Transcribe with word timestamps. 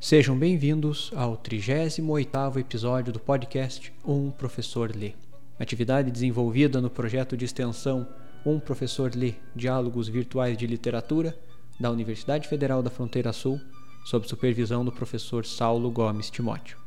Sejam 0.00 0.38
bem-vindos 0.38 1.10
ao 1.16 1.36
38º 1.36 2.58
episódio 2.58 3.12
do 3.12 3.18
podcast 3.18 3.92
Um 4.04 4.30
Professor 4.30 4.94
Lê. 4.94 5.14
Atividade 5.58 6.10
desenvolvida 6.10 6.80
no 6.80 6.88
projeto 6.88 7.36
de 7.36 7.44
extensão 7.44 8.06
Um 8.44 8.60
Professor 8.60 9.10
Lê 9.16 9.34
Diálogos 9.54 10.08
Virtuais 10.08 10.56
de 10.56 10.66
Literatura 10.66 11.36
da 11.80 11.90
Universidade 11.90 12.46
Federal 12.46 12.82
da 12.82 12.90
Fronteira 12.90 13.32
Sul, 13.32 13.60
sob 14.04 14.28
supervisão 14.28 14.84
do 14.84 14.92
professor 14.92 15.44
Saulo 15.44 15.90
Gomes 15.90 16.30
Timóteo. 16.30 16.78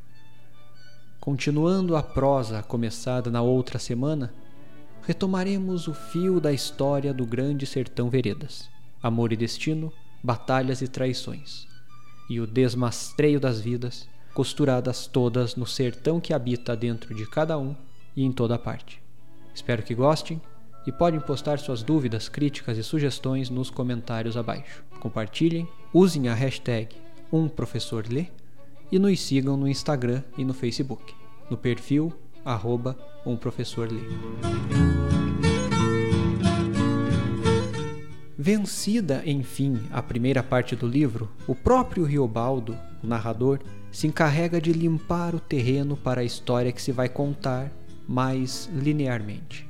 Continuando 1.20 1.98
a 1.98 2.02
prosa 2.02 2.64
começada 2.64 3.30
na 3.30 3.42
outra 3.42 3.78
semana, 3.78 4.34
retomaremos 5.10 5.88
o 5.88 5.94
fio 5.96 6.40
da 6.40 6.54
história 6.54 7.12
do 7.12 7.26
grande 7.26 7.66
sertão 7.66 8.12
Veredas, 8.12 8.70
amor 9.02 9.34
e 9.34 9.36
destino, 9.36 9.92
batalhas 10.22 10.84
e 10.84 10.88
traições, 10.88 11.66
e 12.30 12.40
o 12.40 12.46
desmastreio 12.46 13.40
das 13.40 13.60
vidas, 13.60 14.08
costuradas 14.36 15.08
todas 15.08 15.56
no 15.56 15.66
sertão 15.66 16.20
que 16.20 16.32
habita 16.32 16.78
dentro 16.78 17.16
de 17.16 17.28
cada 17.28 17.58
um 17.58 17.76
e 18.16 18.24
em 18.24 18.32
toda 18.32 18.60
parte. 18.60 19.02
Espero 19.52 19.82
que 19.82 19.96
gostem 19.96 20.40
e 20.86 20.92
podem 20.92 21.20
postar 21.20 21.58
suas 21.58 21.82
dúvidas, 21.82 22.30
críticas 22.30 22.78
e 22.78 22.84
sugestões 22.84 23.50
nos 23.50 23.72
comentários 23.72 24.38
abaixo. 24.38 24.84
Compartilhem, 25.00 25.68
usem 25.92 26.30
a 26.30 26.36
hashtag 26.36 26.96
UmProfessorLê 27.32 28.28
e 28.92 29.00
nos 29.00 29.20
sigam 29.22 29.58
no 29.58 29.68
Instagram 29.68 30.22
e 30.38 30.46
no 30.46 30.54
Facebook, 30.54 31.16
no 31.50 31.58
perfil 31.58 32.14
arroba 32.46 32.96
UmProfessorLê. 33.26 34.89
Vencida, 38.42 39.22
enfim, 39.26 39.82
a 39.92 40.02
primeira 40.02 40.42
parte 40.42 40.74
do 40.74 40.88
livro, 40.88 41.30
o 41.46 41.54
próprio 41.54 42.06
Riobaldo, 42.06 42.74
o 43.04 43.06
narrador, 43.06 43.60
se 43.92 44.08
encarrega 44.08 44.62
de 44.62 44.72
limpar 44.72 45.36
o 45.36 45.42
terreno 45.42 45.98
para 45.98 46.22
a 46.22 46.24
história 46.24 46.72
que 46.72 46.82
se 46.82 46.94
vai 46.94 47.10
contar 47.10 47.70
mais 48.08 48.70
linearmente. 48.74 49.68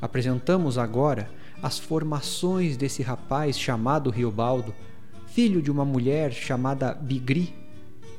Apresentamos 0.00 0.78
agora 0.78 1.28
as 1.62 1.78
formações 1.78 2.78
desse 2.78 3.02
rapaz 3.02 3.58
chamado 3.58 4.08
Riobaldo, 4.08 4.74
filho 5.26 5.60
de 5.60 5.70
uma 5.70 5.84
mulher 5.84 6.32
chamada 6.32 6.94
Bigri 6.94 7.54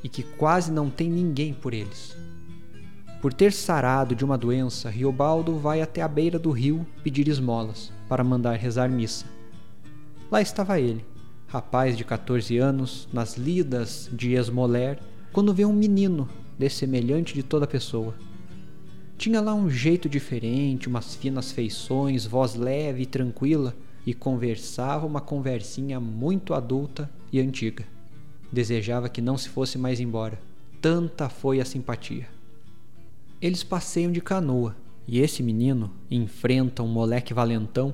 e 0.03 0.09
que 0.09 0.21
quase 0.21 0.71
não 0.71 0.91
tem 0.91 1.09
ninguém 1.09 1.55
por 1.55 1.73
eles. 1.73 2.15
Por 3.19 3.33
ter 3.33 3.51
sarado 3.51 4.13
de 4.13 4.23
uma 4.23 4.37
doença, 4.37 4.91
Riobaldo 4.91 5.57
vai 5.57 5.81
até 5.81 6.03
a 6.03 6.07
beira 6.07 6.37
do 6.37 6.51
rio 6.51 6.85
pedir 7.03 7.27
esmolas 7.27 7.91
para 8.13 8.23
mandar 8.23 8.55
rezar 8.59 8.91
missa. 8.91 9.25
Lá 10.29 10.39
estava 10.39 10.79
ele, 10.79 11.03
rapaz 11.47 11.97
de 11.97 12.05
14 12.05 12.55
anos, 12.59 13.09
nas 13.11 13.37
lidas 13.37 14.07
de 14.13 14.33
esmoler, 14.33 14.99
quando 15.31 15.51
vê 15.51 15.65
um 15.65 15.73
menino 15.73 16.29
dessemelhante 16.55 17.33
de 17.33 17.41
toda 17.41 17.65
pessoa. 17.65 18.13
Tinha 19.17 19.41
lá 19.41 19.55
um 19.55 19.67
jeito 19.67 20.07
diferente, 20.07 20.87
umas 20.87 21.15
finas 21.15 21.51
feições, 21.51 22.23
voz 22.23 22.53
leve 22.53 23.01
e 23.01 23.07
tranquila, 23.07 23.75
e 24.05 24.13
conversava 24.13 25.07
uma 25.07 25.19
conversinha 25.19 25.99
muito 25.99 26.53
adulta 26.53 27.09
e 27.31 27.39
antiga. 27.39 27.83
Desejava 28.51 29.09
que 29.09 29.23
não 29.23 29.39
se 29.39 29.49
fosse 29.49 29.75
mais 29.75 29.99
embora. 29.99 30.39
Tanta 30.79 31.29
foi 31.29 31.59
a 31.59 31.65
simpatia. 31.65 32.27
Eles 33.41 33.63
passeiam 33.63 34.11
de 34.11 34.21
canoa 34.21 34.75
e 35.07 35.19
esse 35.19 35.43
menino 35.43 35.91
enfrenta 36.09 36.81
um 36.81 36.87
moleque 36.87 37.33
valentão, 37.33 37.93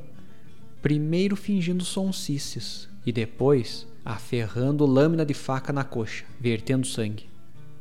primeiro 0.81 1.35
fingindo 1.35 1.83
sonsices 1.83 2.87
e 3.05 3.11
depois 3.11 3.87
aferrando 4.03 4.85
lâmina 4.85 5.25
de 5.25 5.33
faca 5.33 5.73
na 5.73 5.83
coxa, 5.83 6.25
vertendo 6.39 6.87
sangue. 6.87 7.29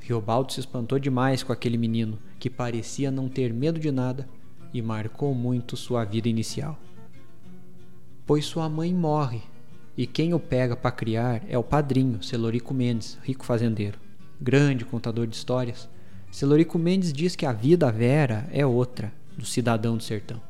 Riobaldo 0.00 0.52
se 0.52 0.60
espantou 0.60 0.98
demais 0.98 1.42
com 1.42 1.52
aquele 1.52 1.76
menino, 1.76 2.18
que 2.38 2.50
parecia 2.50 3.10
não 3.10 3.28
ter 3.28 3.52
medo 3.52 3.78
de 3.78 3.90
nada 3.90 4.28
e 4.72 4.82
marcou 4.82 5.34
muito 5.34 5.76
sua 5.76 6.04
vida 6.04 6.28
inicial. 6.28 6.78
Pois 8.26 8.44
sua 8.44 8.68
mãe 8.68 8.92
morre, 8.92 9.42
e 9.96 10.06
quem 10.06 10.34
o 10.34 10.40
pega 10.40 10.76
para 10.76 10.90
criar 10.90 11.42
é 11.48 11.58
o 11.58 11.64
padrinho, 11.64 12.22
Celorico 12.22 12.74
Mendes, 12.74 13.18
rico 13.22 13.44
fazendeiro, 13.44 13.98
grande 14.40 14.84
contador 14.84 15.26
de 15.26 15.34
histórias, 15.34 15.88
Celorico 16.30 16.78
Mendes 16.78 17.12
diz 17.12 17.34
que 17.34 17.46
a 17.46 17.52
vida 17.52 17.90
vera 17.90 18.48
é 18.52 18.64
outra 18.66 19.12
do 19.36 19.44
cidadão 19.46 19.96
do 19.96 20.02
sertão. 20.02 20.47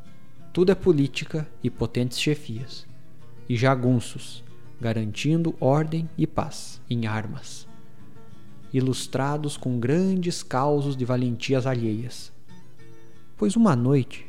Tudo 0.58 0.72
é 0.72 0.74
política 0.74 1.48
e 1.62 1.70
potentes 1.70 2.18
chefias, 2.18 2.84
e 3.48 3.54
jagunços, 3.56 4.42
garantindo 4.80 5.54
ordem 5.60 6.10
e 6.18 6.26
paz 6.26 6.80
em 6.90 7.06
armas, 7.06 7.68
ilustrados 8.74 9.56
com 9.56 9.78
grandes 9.78 10.42
causos 10.42 10.96
de 10.96 11.04
valentias 11.04 11.64
alheias. 11.64 12.32
Pois 13.36 13.54
uma 13.54 13.76
noite, 13.76 14.26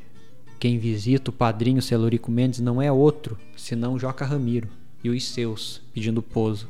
quem 0.60 0.78
visita 0.78 1.32
o 1.32 1.34
padrinho 1.34 1.82
Celorico 1.82 2.30
Mendes 2.30 2.60
não 2.60 2.80
é 2.80 2.92
outro 2.92 3.36
senão 3.58 3.98
Joca 3.98 4.24
Ramiro 4.24 4.70
e 5.04 5.10
os 5.10 5.28
seus 5.30 5.82
pedindo 5.96 6.22
pouso. 6.22 6.70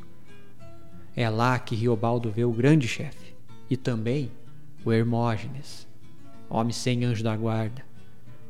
É 1.14 1.28
lá 1.28 1.58
que 1.58 1.76
Riobaldo 1.76 2.30
vê 2.30 2.46
o 2.46 2.50
grande 2.50 2.88
chefe 2.88 3.34
e 3.68 3.76
também 3.76 4.30
o 4.86 4.90
Hermógenes, 4.90 5.86
homem 6.48 6.72
sem 6.72 7.04
anjo 7.04 7.22
da 7.22 7.36
guarda, 7.36 7.89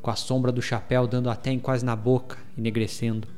com 0.03 0.11
a 0.11 0.17
sombra 0.17 0.51
do 0.51 0.63
chapéu 0.63 1.07
dando 1.07 1.31
até 1.31 1.51
em 1.51 1.59
quase 1.59 1.85
na 1.85 1.95
boca, 1.95 2.39
enegrecendo. 2.57 3.29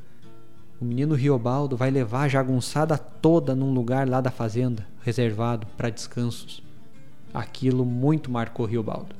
O 0.79 0.85
menino 0.85 1.15
Riobaldo 1.15 1.77
vai 1.77 1.89
levar 1.89 2.23
a 2.23 2.27
jagunçada 2.27 2.97
toda 2.97 3.55
num 3.55 3.73
lugar 3.73 4.07
lá 4.07 4.19
da 4.21 4.31
fazenda, 4.31 4.85
reservado 5.01 5.67
para 5.77 5.89
descansos. 5.89 6.63
Aquilo 7.33 7.85
muito 7.85 8.31
marcou 8.31 8.65
Riobaldo, 8.65 9.15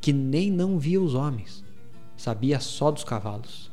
que 0.00 0.12
nem 0.12 0.50
não 0.50 0.78
via 0.78 1.00
os 1.00 1.14
homens, 1.14 1.64
sabia 2.16 2.60
só 2.60 2.90
dos 2.90 3.04
cavalos. 3.04 3.70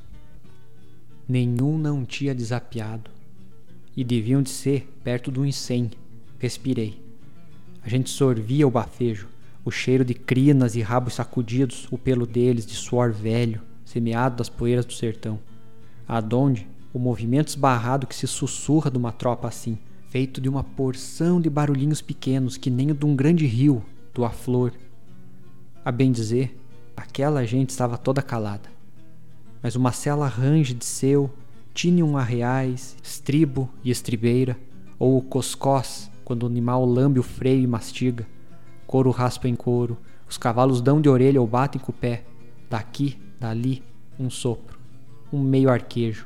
Nenhum 1.28 1.78
não 1.78 2.04
tinha 2.04 2.34
desapiado, 2.34 3.12
e 3.96 4.04
deviam 4.04 4.42
de 4.42 4.50
ser 4.50 4.88
perto 5.04 5.32
de 5.32 5.40
uns 5.40 5.56
cem. 5.56 5.92
Respirei. 6.38 7.02
A 7.84 7.90
gente 7.90 8.10
sorvia 8.10 8.68
o 8.68 8.72
bafejo, 8.72 9.28
o 9.64 9.72
cheiro 9.72 10.06
de 10.06 10.14
crinas 10.14 10.76
e 10.76 10.82
rabos 10.82 11.16
sacudidos, 11.16 11.88
o 11.92 11.98
pelo 11.98 12.26
deles 12.26 12.66
de 12.66 12.74
suor 12.74 13.12
velho, 13.12 13.62
semeado 13.84 14.38
das 14.38 14.50
poeiras 14.50 14.86
do 14.86 14.94
sertão. 14.94 15.40
Adonde 16.08 16.68
o 16.94 17.00
movimento 17.00 17.50
esbarrado 17.50 18.08
que 18.08 18.16
se 18.16 18.28
sussurra 18.28 18.90
de 18.90 18.98
uma 18.98 19.12
tropa 19.12 19.48
assim, 19.48 19.78
feito 20.10 20.42
de 20.42 20.50
uma 20.50 20.64
porção 20.64 21.40
de 21.40 21.50
barulhinhos 21.50 22.02
pequenos 22.02 22.58
que 22.58 22.70
nem 22.70 22.92
o 22.92 22.96
de 22.96 23.06
um 23.06 23.16
grande 23.16 23.46
rio, 23.46 23.84
do 24.14 24.26
aflor. 24.26 24.72
A 25.86 25.92
bem 25.92 26.12
dizer, 26.12 26.58
aquela 26.98 27.46
gente 27.46 27.70
estava 27.70 27.98
toda 27.98 28.22
calada. 28.22 28.70
Mas 29.62 29.76
uma 29.76 29.92
cela 29.92 30.28
range 30.28 30.74
de 30.74 30.86
seu, 30.86 31.30
tinha 31.74 32.06
um 32.06 32.18
arreais, 32.18 32.96
estribo 33.04 33.70
e 33.84 33.92
estribeira, 33.92 34.58
ou 34.98 35.18
o 35.18 35.22
coscós, 35.22 36.10
quando 36.26 36.44
o 36.44 36.48
animal 36.48 36.86
lambe 36.86 37.20
o 37.20 37.24
freio 37.24 37.64
e 37.64 37.68
mastiga. 37.68 38.26
Couro 38.90 39.12
raspa 39.12 39.48
em 39.48 39.56
couro, 39.56 40.00
os 40.28 40.36
cavalos 40.36 40.82
dão 40.82 41.00
de 41.00 41.08
orelha 41.08 41.40
ou 41.40 41.46
batem 41.46 41.80
com 41.80 41.92
o 41.92 41.96
pé. 41.96 42.24
Daqui, 42.68 43.20
dali, 43.40 43.84
um 44.20 44.32
sopro, 44.32 44.80
um 45.32 45.40
meio 45.40 45.70
arquejo. 45.70 46.26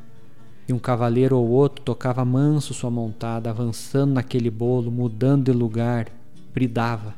E 0.66 0.72
um 0.72 0.80
cavaleiro 0.80 1.38
ou 1.38 1.50
outro 1.50 1.84
tocava 1.84 2.24
manso 2.24 2.74
sua 2.74 2.90
montada, 2.90 3.50
avançando 3.50 4.14
naquele 4.14 4.50
bolo, 4.50 4.90
mudando 4.90 5.44
de 5.44 5.52
lugar, 5.52 6.08
bridava. 6.54 7.14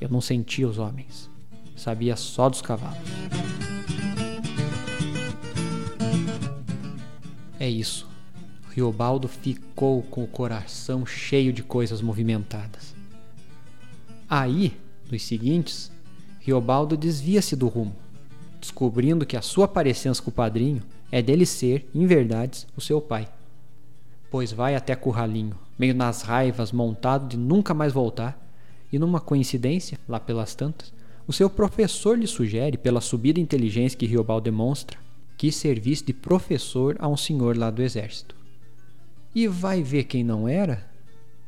Eu 0.00 0.08
não 0.08 0.20
sentia 0.20 0.68
os 0.68 0.78
homens, 0.78 1.28
sabia 1.74 2.14
só 2.14 2.48
dos 2.48 2.62
cavalos. 2.62 2.96
É 7.58 7.68
isso. 7.68 8.08
Riobaldo 8.70 9.26
ficou 9.26 10.00
com 10.02 10.22
o 10.22 10.28
coração 10.28 11.04
cheio 11.04 11.52
de 11.52 11.64
coisas 11.64 12.00
movimentadas. 12.00 12.93
Aí, 14.28 14.76
nos 15.10 15.22
seguintes, 15.22 15.92
Riobaldo 16.40 16.96
desvia-se 16.96 17.54
do 17.54 17.68
rumo, 17.68 17.94
descobrindo 18.60 19.26
que 19.26 19.36
a 19.36 19.42
sua 19.42 19.68
parecença 19.68 20.22
com 20.22 20.30
o 20.30 20.34
padrinho 20.34 20.82
é 21.10 21.22
dele 21.22 21.46
ser, 21.46 21.88
em 21.94 22.06
verdade, 22.06 22.66
o 22.76 22.80
seu 22.80 23.00
pai. 23.00 23.28
Pois 24.30 24.52
vai 24.52 24.74
até 24.74 24.96
Curralinho, 24.96 25.56
meio 25.78 25.94
nas 25.94 26.22
raivas, 26.22 26.72
montado 26.72 27.28
de 27.28 27.36
nunca 27.36 27.72
mais 27.72 27.92
voltar, 27.92 28.40
e 28.92 28.98
numa 28.98 29.20
coincidência, 29.20 29.98
lá 30.08 30.18
pelas 30.18 30.54
tantas, 30.54 30.92
o 31.26 31.32
seu 31.32 31.48
professor 31.48 32.18
lhe 32.18 32.26
sugere, 32.26 32.76
pela 32.76 33.00
subida 33.00 33.40
inteligência 33.40 33.98
que 33.98 34.06
Riobaldo 34.06 34.44
demonstra, 34.44 34.98
que 35.36 35.50
servisse 35.50 36.04
de 36.04 36.12
professor 36.12 36.96
a 36.98 37.08
um 37.08 37.16
senhor 37.16 37.56
lá 37.56 37.70
do 37.70 37.82
exército. 37.82 38.36
E 39.34 39.48
vai 39.48 39.82
ver 39.82 40.04
quem 40.04 40.22
não 40.22 40.48
era? 40.48 40.86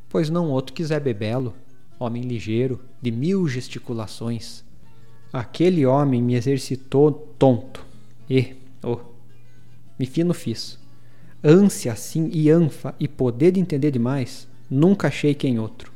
Pois 0.09 0.29
não 0.29 0.49
outro 0.49 0.73
que 0.73 0.83
Zé 0.83 0.99
Bebelo, 0.99 1.53
homem 1.99 2.23
ligeiro, 2.23 2.79
de 3.01 3.11
mil 3.11 3.47
gesticulações. 3.47 4.63
Aquele 5.31 5.85
homem 5.85 6.21
me 6.21 6.35
exercitou 6.35 7.11
tonto, 7.37 7.85
e, 8.29 8.55
oh, 8.83 8.99
me 9.97 10.05
fino 10.05 10.33
fiz, 10.33 10.79
ânsia 11.43 11.93
assim 11.93 12.29
e 12.31 12.49
anfa 12.49 12.95
e 12.99 13.07
poder 13.07 13.51
de 13.51 13.59
entender 13.59 13.91
demais, 13.91 14.47
nunca 14.69 15.07
achei 15.07 15.33
quem 15.33 15.59
outro. 15.59 15.91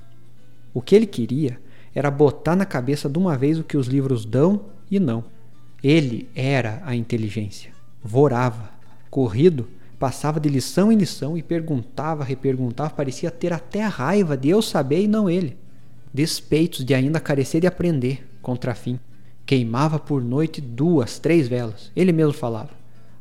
O 0.73 0.81
que 0.81 0.95
ele 0.95 1.05
queria 1.05 1.59
era 1.93 2.09
botar 2.09 2.55
na 2.55 2.65
cabeça 2.65 3.09
de 3.09 3.17
uma 3.17 3.37
vez 3.37 3.59
o 3.59 3.63
que 3.63 3.77
os 3.77 3.87
livros 3.87 4.25
dão 4.25 4.65
e 4.89 4.99
não. 4.99 5.25
Ele 5.83 6.29
era 6.35 6.81
a 6.85 6.95
inteligência. 6.95 7.71
Vorava. 8.03 8.71
Corrido, 9.09 9.67
passava 9.99 10.39
de 10.39 10.47
lição 10.47 10.91
em 10.91 10.95
lição 10.95 11.37
e 11.37 11.43
perguntava, 11.43 12.23
reperguntava, 12.23 12.91
parecia 12.91 13.29
ter 13.29 13.51
até 13.51 13.83
a 13.83 13.89
raiva 13.89 14.37
de 14.37 14.49
eu 14.49 14.61
saber 14.61 15.03
e 15.03 15.07
não 15.07 15.29
ele. 15.29 15.57
Despeitos 16.13 16.83
de 16.83 16.93
ainda 16.93 17.19
carecer 17.19 17.61
de 17.61 17.67
aprender, 17.67 18.27
contra 18.41 18.75
fim. 18.75 18.99
Queimava 19.45 19.97
por 19.97 20.21
noite 20.23 20.59
duas, 20.59 21.19
três 21.19 21.47
velas. 21.47 21.91
Ele 21.95 22.11
mesmo 22.11 22.33
falava. 22.33 22.71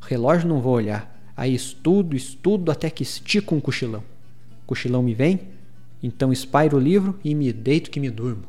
Relógio 0.00 0.48
não 0.48 0.60
vou 0.60 0.74
olhar. 0.74 1.16
Aí 1.36 1.54
estudo, 1.54 2.16
estudo 2.16 2.70
até 2.70 2.90
que 2.90 3.02
estico 3.02 3.54
um 3.54 3.60
cochilão. 3.60 4.02
Cochilão 4.66 5.02
me 5.02 5.14
vem, 5.14 5.40
então 6.02 6.32
espairo 6.32 6.76
o 6.76 6.80
livro 6.80 7.18
e 7.24 7.34
me 7.34 7.52
deito 7.52 7.90
que 7.90 8.00
me 8.00 8.10
durmo. 8.10 8.42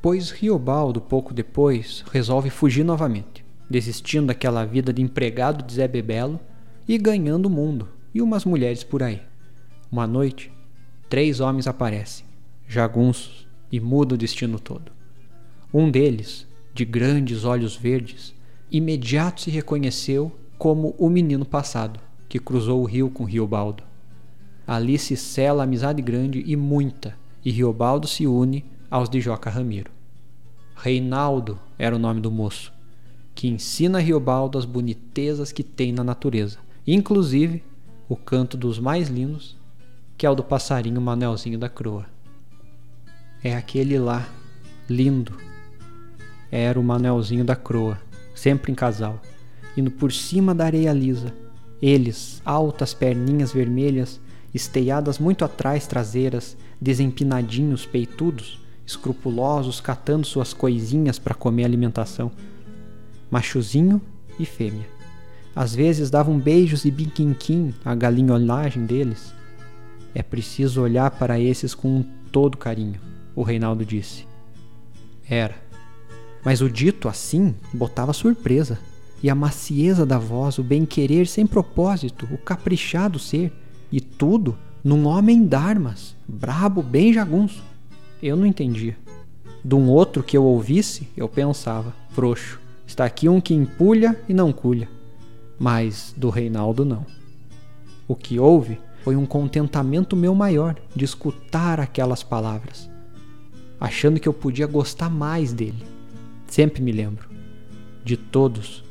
Pois 0.00 0.30
Riobaldo, 0.30 1.00
pouco 1.00 1.34
depois, 1.34 2.04
resolve 2.12 2.50
fugir 2.50 2.84
novamente, 2.84 3.44
desistindo 3.68 4.26
daquela 4.26 4.64
vida 4.64 4.92
de 4.92 5.02
empregado 5.02 5.64
de 5.64 5.74
Zé 5.74 5.88
Bebelo 5.88 6.38
e 6.86 6.96
ganhando 6.98 7.46
o 7.46 7.50
mundo 7.50 7.88
e 8.14 8.22
umas 8.22 8.44
mulheres 8.44 8.84
por 8.84 9.02
aí. 9.02 9.22
Uma 9.90 10.06
noite, 10.06 10.52
três 11.08 11.40
homens 11.40 11.66
aparecem, 11.66 12.25
jagunços, 12.66 13.46
e 13.70 13.80
mudam 13.80 14.14
o 14.14 14.18
destino 14.18 14.58
todo. 14.58 14.92
Um 15.72 15.90
deles, 15.90 16.46
de 16.72 16.84
grandes 16.84 17.44
olhos 17.44 17.76
verdes, 17.76 18.34
imediato 18.70 19.42
se 19.42 19.50
reconheceu 19.50 20.32
como 20.58 20.94
o 20.98 21.08
menino 21.08 21.44
passado 21.44 22.00
que 22.28 22.38
cruzou 22.38 22.82
o 22.82 22.84
rio 22.84 23.10
com 23.10 23.24
Riobaldo. 23.24 23.82
Ali 24.66 24.98
se 24.98 25.16
sela 25.16 25.62
amizade 25.62 26.02
grande 26.02 26.42
e 26.46 26.56
muita, 26.56 27.16
e 27.44 27.50
Riobaldo 27.50 28.08
se 28.08 28.26
une 28.26 28.64
aos 28.90 29.08
de 29.08 29.20
Joca 29.20 29.48
Ramiro. 29.48 29.90
Reinaldo 30.74 31.58
era 31.78 31.94
o 31.94 31.98
nome 31.98 32.20
do 32.20 32.30
moço, 32.30 32.72
que 33.34 33.48
ensina 33.48 33.98
a 33.98 34.00
Riobaldo 34.00 34.58
as 34.58 34.64
bonitezas 34.64 35.52
que 35.52 35.62
tem 35.62 35.92
na 35.92 36.02
natureza, 36.02 36.58
inclusive 36.86 37.62
o 38.08 38.16
canto 38.16 38.56
dos 38.56 38.78
mais 38.78 39.08
lindos, 39.08 39.56
que 40.18 40.26
é 40.26 40.30
o 40.30 40.34
do 40.34 40.42
passarinho 40.42 41.00
Manelzinho 41.00 41.58
da 41.58 41.68
Croa. 41.68 42.15
É 43.46 43.54
aquele 43.54 43.96
lá, 43.96 44.28
lindo. 44.88 45.32
Era 46.50 46.80
o 46.80 46.82
Manelzinho 46.82 47.44
da 47.44 47.54
Croa, 47.54 47.96
sempre 48.34 48.72
em 48.72 48.74
casal, 48.74 49.22
indo 49.76 49.88
por 49.88 50.10
cima 50.10 50.52
da 50.52 50.64
areia 50.64 50.92
lisa. 50.92 51.32
Eles, 51.80 52.42
altas 52.44 52.92
perninhas 52.92 53.52
vermelhas, 53.52 54.20
esteiadas 54.52 55.20
muito 55.20 55.44
atrás 55.44 55.86
traseiras, 55.86 56.56
desempinadinhos, 56.80 57.86
peitudos, 57.86 58.60
escrupulosos 58.84 59.80
catando 59.80 60.26
suas 60.26 60.52
coisinhas 60.52 61.16
para 61.16 61.32
comer 61.32 61.66
alimentação. 61.66 62.32
Machozinho 63.30 64.02
e 64.40 64.44
fêmea. 64.44 64.88
Às 65.54 65.72
vezes 65.72 66.10
davam 66.10 66.36
beijos 66.36 66.84
e 66.84 66.90
biquinquim 66.90 67.72
à 67.84 67.94
galinholagem 67.94 68.84
deles. 68.84 69.32
É 70.12 70.20
preciso 70.20 70.82
olhar 70.82 71.12
para 71.12 71.38
esses 71.38 71.76
com 71.76 72.04
todo 72.32 72.58
carinho, 72.58 73.05
o 73.36 73.42
Reinaldo 73.42 73.84
disse. 73.84 74.26
Era. 75.28 75.54
Mas 76.42 76.62
o 76.62 76.70
dito 76.70 77.08
assim 77.08 77.54
botava 77.72 78.12
surpresa. 78.14 78.78
E 79.22 79.28
a 79.28 79.34
macieza 79.34 80.06
da 80.06 80.18
voz, 80.18 80.58
o 80.58 80.62
bem-querer 80.62 81.26
sem 81.26 81.46
propósito, 81.46 82.26
o 82.32 82.38
caprichado 82.38 83.18
ser, 83.18 83.52
e 83.92 84.00
tudo 84.00 84.56
num 84.82 85.06
homem 85.06 85.44
d'armas, 85.44 86.14
brabo, 86.26 86.82
bem 86.82 87.12
jagunço. 87.12 87.62
Eu 88.22 88.36
não 88.36 88.46
entendia. 88.46 88.96
De 89.64 89.74
um 89.74 89.88
outro 89.88 90.22
que 90.22 90.36
eu 90.36 90.44
ouvisse, 90.44 91.08
eu 91.16 91.28
pensava: 91.28 91.94
frouxo, 92.10 92.60
está 92.86 93.04
aqui 93.04 93.28
um 93.28 93.40
que 93.40 93.52
empulha 93.52 94.18
e 94.28 94.34
não 94.34 94.52
culha. 94.52 94.88
Mas 95.58 96.14
do 96.16 96.30
Reinaldo 96.30 96.84
não. 96.84 97.04
O 98.06 98.14
que 98.14 98.38
houve 98.38 98.78
foi 99.02 99.16
um 99.16 99.26
contentamento 99.26 100.14
meu 100.14 100.34
maior 100.34 100.76
de 100.94 101.04
escutar 101.04 101.80
aquelas 101.80 102.22
palavras, 102.22 102.88
achando 103.86 104.18
que 104.18 104.28
eu 104.28 104.32
podia 104.32 104.66
gostar 104.66 105.08
mais 105.08 105.52
dele. 105.52 105.84
Sempre 106.48 106.82
me 106.82 106.90
lembro. 106.90 107.28
De 108.04 108.16
todos, 108.16 108.82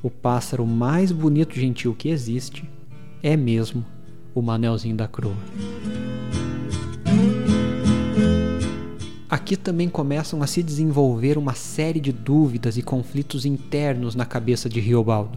o 0.00 0.08
pássaro 0.08 0.64
mais 0.64 1.10
bonito 1.10 1.54
gentil 1.58 1.92
que 1.92 2.08
existe 2.08 2.68
é 3.20 3.36
mesmo 3.36 3.84
o 4.32 4.40
Manelzinho 4.40 4.96
da 4.96 5.08
Croa. 5.08 5.34
Aqui 9.28 9.56
também 9.56 9.88
começam 9.88 10.40
a 10.40 10.46
se 10.46 10.62
desenvolver 10.62 11.36
uma 11.36 11.54
série 11.54 11.98
de 11.98 12.12
dúvidas 12.12 12.76
e 12.76 12.82
conflitos 12.82 13.44
internos 13.44 14.14
na 14.14 14.24
cabeça 14.24 14.68
de 14.68 14.78
Riobaldo. 14.78 15.36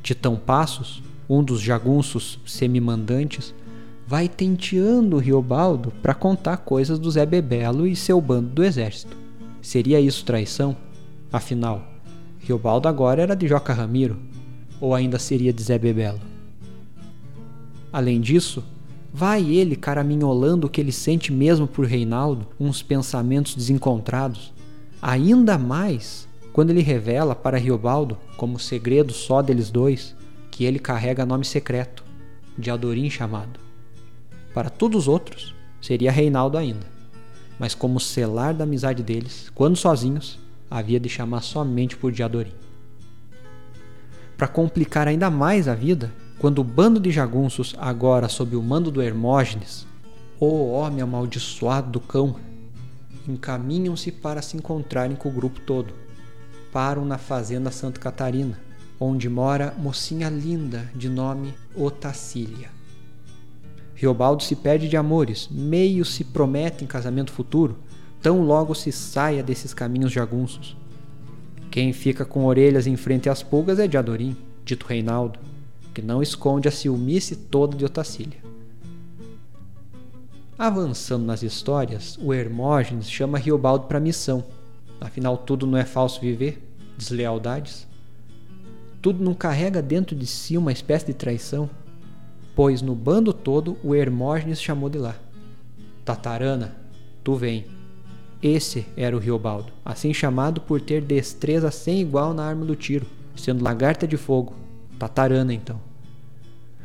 Titão 0.00 0.36
Passos, 0.36 1.02
um 1.28 1.42
dos 1.42 1.60
jagunços 1.60 2.38
semimandantes, 2.46 3.52
vai 4.06 4.28
tenteando 4.28 5.18
Riobaldo 5.18 5.92
para 6.02 6.14
contar 6.14 6.58
coisas 6.58 6.98
do 6.98 7.10
Zé 7.10 7.24
Bebelo 7.24 7.86
e 7.86 7.96
seu 7.96 8.20
bando 8.20 8.50
do 8.50 8.64
exército. 8.64 9.16
Seria 9.62 10.00
isso 10.00 10.24
traição? 10.24 10.76
Afinal, 11.32 11.82
Riobaldo 12.38 12.88
agora 12.88 13.22
era 13.22 13.34
de 13.34 13.48
Joca 13.48 13.72
Ramiro, 13.72 14.18
ou 14.80 14.94
ainda 14.94 15.18
seria 15.18 15.52
de 15.52 15.62
Zé 15.62 15.78
Bebelo? 15.78 16.20
Além 17.92 18.20
disso, 18.20 18.62
Vai 19.16 19.48
ele 19.48 19.76
caraminholando 19.76 20.66
o 20.66 20.68
que 20.68 20.80
ele 20.80 20.90
sente 20.90 21.32
mesmo 21.32 21.68
por 21.68 21.86
Reinaldo, 21.86 22.48
uns 22.58 22.82
pensamentos 22.82 23.54
desencontrados. 23.54 24.52
Ainda 25.00 25.56
mais 25.56 26.26
quando 26.52 26.70
ele 26.70 26.82
revela 26.82 27.32
para 27.32 27.56
Riobaldo, 27.56 28.18
como 28.36 28.58
segredo 28.58 29.12
só 29.12 29.40
deles 29.40 29.70
dois, 29.70 30.16
que 30.50 30.64
ele 30.64 30.80
carrega 30.80 31.24
nome 31.24 31.44
secreto, 31.44 32.04
de 32.58 32.72
Adorim 32.72 33.08
chamado. 33.08 33.60
Para 34.54 34.70
todos 34.70 35.02
os 35.02 35.08
outros, 35.08 35.52
seria 35.80 36.12
Reinaldo 36.12 36.56
ainda. 36.56 36.86
Mas 37.58 37.74
como 37.74 37.98
selar 37.98 38.54
da 38.54 38.62
amizade 38.62 39.02
deles, 39.02 39.50
quando 39.52 39.76
sozinhos, 39.76 40.38
havia 40.70 41.00
de 41.00 41.08
chamar 41.08 41.42
somente 41.42 41.96
por 41.96 42.12
Diadorim. 42.12 42.52
Para 44.36 44.46
complicar 44.48 45.08
ainda 45.08 45.28
mais 45.28 45.66
a 45.66 45.74
vida, 45.74 46.12
quando 46.38 46.60
o 46.60 46.64
bando 46.64 47.00
de 47.00 47.10
jagunços, 47.10 47.74
agora 47.78 48.28
sob 48.28 48.54
o 48.54 48.62
mando 48.62 48.90
do 48.90 49.02
Hermógenes, 49.02 49.86
o 50.38 50.70
homem 50.72 51.00
amaldiçoado 51.00 51.90
do 51.90 52.00
cão, 52.00 52.36
encaminham-se 53.26 54.12
para 54.12 54.42
se 54.42 54.56
encontrarem 54.56 55.16
com 55.16 55.28
o 55.28 55.32
grupo 55.32 55.60
todo. 55.60 55.92
Param 56.72 57.04
na 57.04 57.18
fazenda 57.18 57.70
Santa 57.70 58.00
Catarina, 58.00 58.60
onde 59.00 59.28
mora 59.28 59.74
mocinha 59.78 60.28
linda 60.28 60.90
de 60.94 61.08
nome 61.08 61.54
Otacília. 61.74 62.73
Riobaldo 64.04 64.42
se 64.42 64.54
perde 64.54 64.86
de 64.86 64.98
amores, 64.98 65.48
meio 65.50 66.04
se 66.04 66.24
promete 66.24 66.84
em 66.84 66.86
casamento 66.86 67.32
futuro, 67.32 67.78
tão 68.20 68.42
logo 68.42 68.74
se 68.74 68.92
saia 68.92 69.42
desses 69.42 69.72
caminhos 69.72 70.12
jagunços. 70.12 70.76
Quem 71.70 71.90
fica 71.92 72.22
com 72.22 72.44
orelhas 72.44 72.86
em 72.86 72.96
frente 72.96 73.30
às 73.30 73.42
pulgas 73.42 73.78
é 73.78 73.88
Diadorim, 73.88 74.36
dito 74.64 74.86
Reinaldo 74.86 75.38
que 75.94 76.02
não 76.02 76.20
esconde 76.20 76.68
a 76.68 76.72
ciúmice 76.72 77.36
toda 77.36 77.76
de 77.76 77.84
Otacília. 77.84 78.38
Avançando 80.58 81.24
nas 81.24 81.42
histórias, 81.42 82.18
o 82.20 82.34
Hermógenes 82.34 83.08
chama 83.08 83.38
Riobaldo 83.38 83.86
para 83.86 84.00
missão. 84.00 84.44
Afinal, 85.00 85.38
tudo 85.38 85.66
não 85.66 85.78
é 85.78 85.84
falso 85.84 86.20
viver, 86.20 86.60
deslealdades. 86.98 87.86
Tudo 89.00 89.22
não 89.24 89.34
carrega 89.34 89.80
dentro 89.80 90.16
de 90.16 90.26
si 90.26 90.58
uma 90.58 90.72
espécie 90.72 91.06
de 91.06 91.14
traição, 91.14 91.70
pois 92.54 92.80
no 92.80 92.94
bando 92.94 93.32
todo 93.32 93.76
o 93.82 93.94
Hermógenes 93.94 94.62
chamou 94.62 94.88
de 94.88 94.98
lá. 94.98 95.16
Tatarana, 96.04 96.76
tu 97.22 97.34
vem. 97.34 97.66
Esse 98.42 98.86
era 98.96 99.16
o 99.16 99.18
Riobaldo, 99.18 99.72
assim 99.84 100.12
chamado 100.12 100.60
por 100.60 100.80
ter 100.80 101.00
destreza 101.00 101.70
sem 101.70 102.00
igual 102.00 102.34
na 102.34 102.44
arma 102.44 102.64
do 102.64 102.76
tiro, 102.76 103.06
sendo 103.34 103.64
lagarta 103.64 104.06
de 104.06 104.16
fogo, 104.16 104.54
Tatarana, 104.98 105.52
então. 105.52 105.80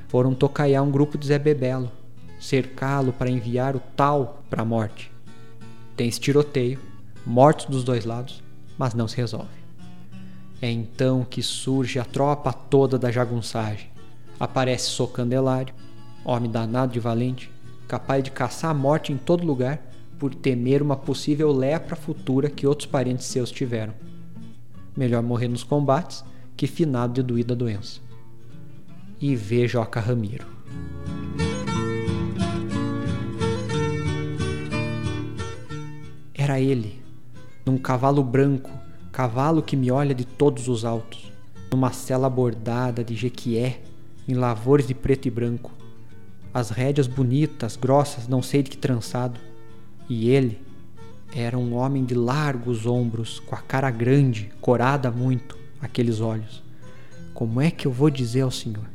Foram 0.08 0.34
tocaiar 0.34 0.84
um 0.84 0.90
grupo 0.90 1.18
de 1.18 1.28
Zé 1.28 1.38
Bebelo, 1.38 1.92
cercá-lo 2.40 3.12
para 3.12 3.30
enviar 3.30 3.76
o 3.76 3.82
tal 3.96 4.42
para 4.50 4.62
a 4.62 4.66
morte. 4.66 5.12
Tem 5.96 6.10
tiroteio, 6.10 6.80
mortos 7.26 7.66
dos 7.66 7.84
dois 7.84 8.06
lados, 8.06 8.42
mas 8.78 8.94
não 8.94 9.08
se 9.08 9.18
resolve. 9.18 9.60
É 10.62 10.72
então 10.72 11.26
que 11.30 11.44
surge 11.44 12.00
a 12.00 12.06
tropa 12.06 12.52
toda 12.52 12.98
da 12.98 13.12
jagunçagem. 13.12 13.90
Aparece 14.40 14.90
Socandelário, 14.90 15.74
homem 16.24 16.50
danado 16.50 16.94
de 16.94 17.00
valente, 17.00 17.52
capaz 17.88 18.24
de 18.24 18.32
caçar 18.32 18.72
a 18.72 18.74
morte 18.74 19.12
em 19.12 19.18
todo 19.18 19.46
lugar 19.46 19.82
por 20.18 20.34
temer 20.34 20.82
uma 20.82 20.96
possível 20.96 21.52
lepra 21.52 21.96
futura 21.96 22.50
que 22.50 22.68
outros 22.68 22.86
parentes 22.86 23.26
seus 23.26 23.52
tiveram. 23.52 23.94
Melhor 24.96 25.24
morrer 25.24 25.48
nos 25.48 25.64
combates 25.64 26.24
que 26.56 26.68
finado 26.68 27.14
de 27.14 27.24
doída 27.24 27.56
doença. 27.56 28.02
e 29.22 29.36
vê 29.36 29.68
Joca 29.68 30.00
Ramiro. 30.00 30.48
Era 36.34 36.60
ele, 36.60 37.02
num 37.66 37.78
cavalo 37.78 38.24
branco, 38.24 38.72
cavalo 39.12 39.62
que 39.62 39.76
me 39.76 39.92
olha 39.92 40.16
de 40.16 40.26
todos 40.26 40.68
os 40.70 40.86
altos, 40.86 41.32
numa 41.70 41.92
cela 41.92 42.30
bordada 42.30 43.04
de 43.04 43.16
jequié, 43.16 43.82
em 44.30 44.36
lavores 44.36 44.86
de 44.86 44.94
preto 44.94 45.28
e 45.28 45.32
branco, 45.32 45.72
as 46.54 46.70
rédeas 46.70 47.08
bonitas, 47.08 47.76
grossas, 47.76 48.28
não 48.28 48.44
sei 48.44 48.62
de 48.62 48.70
que 48.70 48.78
trançado, 48.78 49.40
e 50.08 50.30
ele 50.30 50.62
era 51.34 51.58
um 51.58 51.74
homem 51.74 52.06
de 52.06 52.14
largos 52.14 52.86
ombros, 52.86 53.40
com 53.40 53.56
a 53.56 53.58
cara 53.60 53.90
grande, 53.90 54.52
corada 54.62 55.10
muito, 55.10 55.58
aqueles 55.82 56.22
olhos. 56.22 56.62
Como 57.34 57.60
é 57.60 57.72
que 57.72 57.88
eu 57.88 57.92
vou 57.92 58.12
dizer 58.12 58.42
ao 58.42 58.52
senhor? 58.52 58.86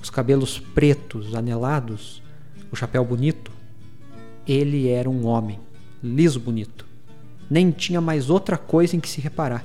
Os 0.00 0.08
cabelos 0.08 0.60
pretos, 0.60 1.34
anelados, 1.34 2.22
o 2.70 2.76
chapéu 2.76 3.04
bonito. 3.04 3.50
Ele 4.46 4.88
era 4.88 5.10
um 5.10 5.26
homem, 5.26 5.58
liso 6.00 6.38
bonito. 6.38 6.86
Nem 7.50 7.72
tinha 7.72 8.00
mais 8.00 8.30
outra 8.30 8.56
coisa 8.56 8.94
em 8.94 9.00
que 9.00 9.08
se 9.08 9.20
reparar. 9.20 9.64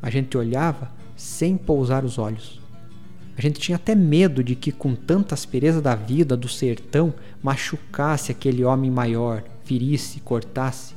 A 0.00 0.08
gente 0.08 0.38
olhava 0.38 0.92
sem 1.16 1.56
pousar 1.56 2.04
os 2.04 2.16
olhos. 2.16 2.60
A 3.38 3.40
gente 3.40 3.60
tinha 3.60 3.76
até 3.76 3.94
medo 3.94 4.42
de 4.42 4.56
que, 4.56 4.72
com 4.72 4.96
tanta 4.96 5.32
aspereza 5.32 5.80
da 5.80 5.94
vida 5.94 6.36
do 6.36 6.48
sertão, 6.48 7.14
machucasse 7.40 8.32
aquele 8.32 8.64
homem 8.64 8.90
maior, 8.90 9.44
ferisse, 9.62 10.18
cortasse. 10.18 10.96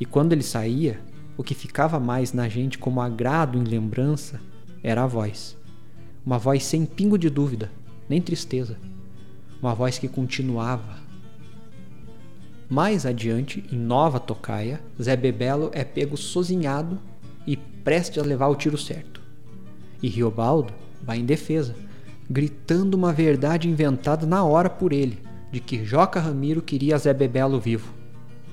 E 0.00 0.06
quando 0.06 0.32
ele 0.32 0.42
saía, 0.42 0.98
o 1.36 1.44
que 1.44 1.54
ficava 1.54 2.00
mais 2.00 2.32
na 2.32 2.48
gente 2.48 2.78
como 2.78 3.02
agrado 3.02 3.58
em 3.58 3.64
lembrança 3.64 4.40
era 4.82 5.02
a 5.02 5.06
voz. 5.06 5.58
Uma 6.24 6.38
voz 6.38 6.64
sem 6.64 6.86
pingo 6.86 7.18
de 7.18 7.28
dúvida, 7.28 7.70
nem 8.08 8.22
tristeza. 8.22 8.78
Uma 9.60 9.74
voz 9.74 9.98
que 9.98 10.08
continuava. 10.08 10.96
Mais 12.66 13.04
adiante, 13.04 13.62
em 13.70 13.76
Nova 13.76 14.18
Tocaia, 14.18 14.80
Zé 15.02 15.14
Bebelo 15.14 15.70
é 15.74 15.84
pego 15.84 16.16
sozinhado 16.16 16.98
e 17.46 17.58
prestes 17.58 18.22
a 18.22 18.26
levar 18.26 18.48
o 18.48 18.56
tiro 18.56 18.78
certo. 18.78 19.20
E 20.02 20.08
Riobaldo 20.08 20.87
vai 21.02 21.18
em 21.18 21.24
defesa, 21.24 21.74
gritando 22.28 22.94
uma 22.94 23.12
verdade 23.12 23.68
inventada 23.68 24.26
na 24.26 24.44
hora 24.44 24.68
por 24.68 24.92
ele, 24.92 25.18
de 25.50 25.60
que 25.60 25.84
Joca 25.84 26.20
Ramiro 26.20 26.60
queria 26.60 26.98
Zé 26.98 27.14
Bebelo 27.14 27.58
vivo. 27.58 27.92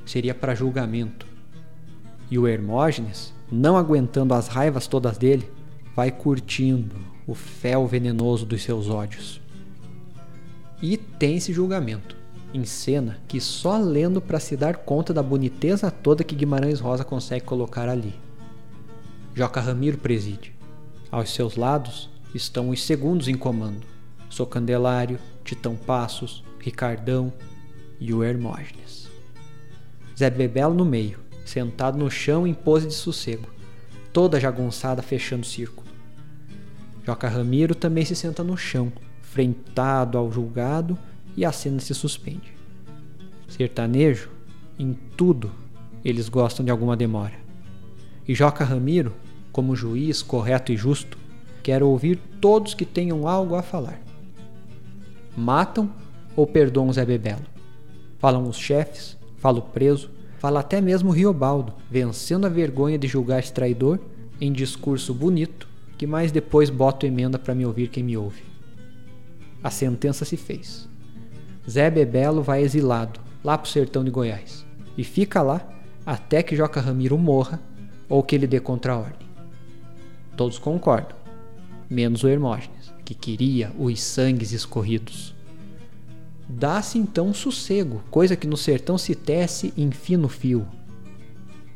Seria 0.06 0.34
para 0.34 0.56
julgamento. 0.56 1.26
E 2.30 2.40
o 2.40 2.48
Hermógenes, 2.48 3.34
não 3.52 3.78
aguentando 3.78 4.34
as 4.34 4.48
raivas 4.48 4.88
todas 4.88 5.18
dele, 5.18 5.50
vai 5.96 6.12
curtindo 6.12 6.96
o 7.28 7.34
fel 7.34 7.88
venenoso 7.88 8.46
dos 8.46 8.64
seus 8.64 8.90
ódios. 8.90 9.42
E 10.82 10.98
tem 10.98 11.38
esse 11.38 11.52
julgamento, 11.54 12.16
em 12.54 12.66
cena 12.66 13.18
que 13.28 13.40
só 13.40 13.78
lendo 13.78 14.22
para 14.22 14.40
se 14.40 14.56
dar 14.56 14.78
conta 14.78 15.14
da 15.14 15.24
boniteza 15.24 15.90
toda 15.90 16.24
que 16.24 16.36
Guimarães 16.36 16.80
Rosa 16.80 17.04
consegue 17.04 17.46
colocar 17.46 17.90
ali. 17.90 18.14
Joca 19.34 19.60
Ramiro 19.60 19.98
preside. 19.98 20.54
Aos 21.12 21.34
seus 21.34 21.56
lados 21.56 22.10
estão 22.36 22.70
os 22.70 22.84
segundos 22.84 23.28
em 23.28 23.36
comando: 23.36 23.86
Socandelário, 24.30 25.18
Titão 25.44 25.76
Passos, 25.76 26.44
Ricardão 26.60 27.32
e 28.00 28.14
o 28.14 28.24
Hermógenes. 28.24 29.10
Zé 30.18 30.30
Bebelo 30.30 30.74
no 30.74 30.86
meio, 30.86 31.20
sentado 31.46 31.98
no 31.98 32.10
chão 32.12 32.46
em 32.46 32.54
pose 32.54 32.88
de 32.88 32.94
sossego, 32.94 33.48
toda 34.12 34.40
jagunçada 34.40 35.02
fechando 35.02 35.44
o 35.44 35.48
círculo. 35.48 35.88
Joca 37.06 37.30
Ramiro 37.30 37.76
também 37.76 38.04
se 38.04 38.16
senta 38.16 38.44
no 38.44 38.58
chão, 38.58 38.92
frentado 39.22 40.18
ao 40.18 40.32
julgado, 40.32 40.98
e 41.38 41.44
a 41.46 41.52
cena 41.52 41.80
se 41.80 41.94
suspende. 41.94 42.54
Sertanejo, 43.48 44.30
em 44.80 44.94
tudo, 44.94 45.52
eles 46.04 46.30
gostam 46.30 46.66
de 46.66 46.72
alguma 46.72 46.96
demora. 46.96 47.36
E 48.28 48.34
Joca 48.34 48.64
Ramiro, 48.64 49.14
como 49.52 49.76
juiz 49.76 50.22
correto 50.22 50.72
e 50.72 50.78
justo, 50.78 51.18
quer 51.66 51.84
ouvir 51.84 52.18
todos 52.40 52.74
que 52.74 52.86
tenham 52.86 53.28
algo 53.28 53.56
a 53.56 53.62
falar. 53.62 54.00
Matam 55.36 55.92
ou 56.34 56.48
perdoam 56.48 56.94
Zé 56.94 57.04
Bebelo? 57.04 57.42
Falam 58.20 58.48
os 58.48 58.56
chefes, 58.56 59.18
fala 59.38 59.60
o 59.60 59.64
preso, 59.64 60.10
Fala 60.46 60.60
até 60.60 60.80
mesmo 60.80 61.10
Riobaldo, 61.10 61.74
vencendo 61.90 62.46
a 62.46 62.50
vergonha 62.50 63.00
de 63.00 63.08
julgar 63.08 63.40
esse 63.40 63.52
traidor 63.52 64.00
em 64.40 64.54
discurso 64.54 65.12
bonito, 65.12 65.68
que 65.98 66.06
mais 66.06 66.32
depois 66.32 66.70
boto 66.70 67.04
emenda 67.04 67.40
para 67.40 67.56
me 67.56 67.66
ouvir 67.66 67.88
quem 67.88 68.04
me 68.04 68.16
ouve. 68.16 68.44
A 69.64 69.72
sentença 69.72 70.24
se 70.24 70.38
fez. 70.38 70.88
Zé 71.68 71.90
Bebelo 71.90 72.44
vai 72.44 72.62
exilado, 72.62 73.20
lá 73.44 73.58
pro 73.58 73.68
sertão 73.68 74.04
de 74.04 74.12
Goiás, 74.12 74.64
e 74.96 75.04
fica 75.04 75.42
lá 75.42 75.68
até 76.06 76.44
que 76.44 76.56
Joca 76.56 76.80
Ramiro 76.80 77.18
morra 77.18 77.60
ou 78.08 78.22
que 78.22 78.36
ele 78.36 78.46
dê 78.46 78.60
contra-ordem. 78.60 79.28
Todos 80.38 80.60
concordam, 80.60 81.18
menos 81.96 82.24
o 82.24 82.28
Hermógenes, 82.28 82.94
que 83.06 83.16
queria 83.16 83.72
os 83.80 84.02
sangues 84.02 84.52
escorridos. 84.52 85.34
Dá-se 86.48 86.98
então 86.98 87.34
sossego, 87.34 88.04
coisa 88.12 88.36
que 88.36 88.46
no 88.46 88.58
sertão 88.58 88.98
se 88.98 89.16
tece 89.16 89.74
em 89.78 89.90
fino 89.92 90.28
fio. 90.28 90.68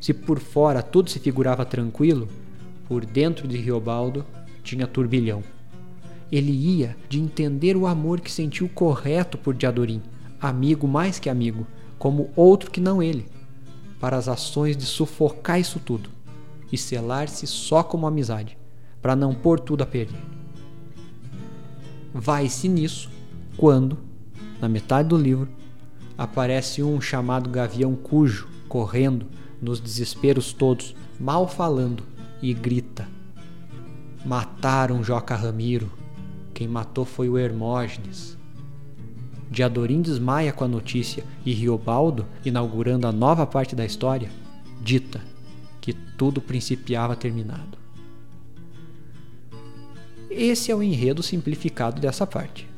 Se 0.01 0.13
por 0.13 0.39
fora 0.39 0.83
tudo 0.83 1.09
se 1.09 1.19
figurava 1.19 1.65
tranquilo, 1.65 2.27
por 2.85 3.05
dentro 3.05 3.47
de 3.47 3.57
Riobaldo 3.57 4.25
tinha 4.61 4.85
turbilhão. 4.85 5.41
Ele 6.29 6.51
ia 6.51 6.97
de 7.07 7.19
entender 7.19 7.77
o 7.77 7.88
amor 7.88 8.19
que 8.19 8.31
sentiu 8.31 8.67
correto 8.67 9.38
por 9.38 9.55
Diadorim, 9.55 10.01
amigo 10.39 10.88
mais 10.88 11.17
que 11.17 11.29
amigo, 11.29 11.65
como 11.97 12.29
outro 12.35 12.69
que 12.69 12.81
não 12.81 13.01
ele, 13.01 13.25
para 14.01 14.17
as 14.17 14.27
ações 14.27 14.75
de 14.75 14.85
sufocar 14.85 15.59
isso 15.59 15.79
tudo 15.79 16.09
e 16.71 16.77
selar-se 16.77 17.47
só 17.47 17.81
como 17.81 18.05
amizade, 18.05 18.58
para 19.01 19.15
não 19.15 19.34
pôr 19.34 19.60
tudo 19.60 19.84
a 19.84 19.86
perder. 19.86 20.22
Vai-se 22.13 22.68
nisso 22.68 23.10
quando, 23.56 23.98
na 24.62 24.68
metade 24.68 25.10
do 25.10 25.18
livro, 25.18 25.48
aparece 26.18 26.82
um 26.84 27.00
chamado 27.00 27.50
Gavião 27.50 27.96
Cujo, 27.96 28.48
correndo, 28.68 29.25
nos 29.62 29.79
desesperos 29.79 30.53
todos, 30.53 30.96
mal 31.20 31.48
falando, 31.48 32.03
e 32.41 32.53
grita: 32.53 33.08
Mataram 34.25 35.03
Joca 35.03 35.36
Ramiro. 35.36 35.91
Quem 36.53 36.68
matou 36.68 37.06
foi 37.06 37.29
o 37.29 37.38
Hermógenes. 37.38 38.38
Diadorim 39.50 40.01
desmaia 40.01 40.51
com 40.51 40.63
a 40.63 40.68
notícia 40.68 41.24
e 41.46 41.53
Riobaldo, 41.53 42.25
inaugurando 42.46 43.08
a 43.08 43.12
nova 43.12 43.48
parte 43.48 43.75
da 43.75 43.86
história, 43.86 44.29
dita 44.82 45.22
que 45.82 45.94
tudo 45.94 46.41
principiava 46.41 47.15
terminado. 47.15 47.77
Esse 50.29 50.71
é 50.71 50.75
o 50.75 50.83
enredo 50.83 51.24
simplificado 51.24 52.00
dessa 52.00 52.27
parte. 52.27 52.69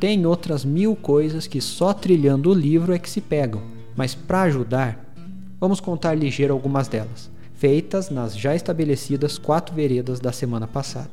Tem 0.00 0.26
outras 0.26 0.64
mil 0.64 0.96
coisas 0.96 1.46
que 1.46 1.60
só 1.60 1.94
trilhando 1.94 2.50
o 2.50 2.54
livro 2.54 2.92
é 2.92 2.98
que 2.98 3.08
se 3.08 3.20
pegam, 3.20 3.62
mas 3.94 4.14
para 4.14 4.42
ajudar, 4.42 5.14
vamos 5.60 5.80
contar 5.80 6.14
ligeiro 6.14 6.52
algumas 6.52 6.88
delas, 6.88 7.30
feitas 7.54 8.10
nas 8.10 8.36
já 8.36 8.56
estabelecidas 8.56 9.38
quatro 9.38 9.74
veredas 9.74 10.18
da 10.18 10.32
semana 10.32 10.66
passada. 10.66 11.12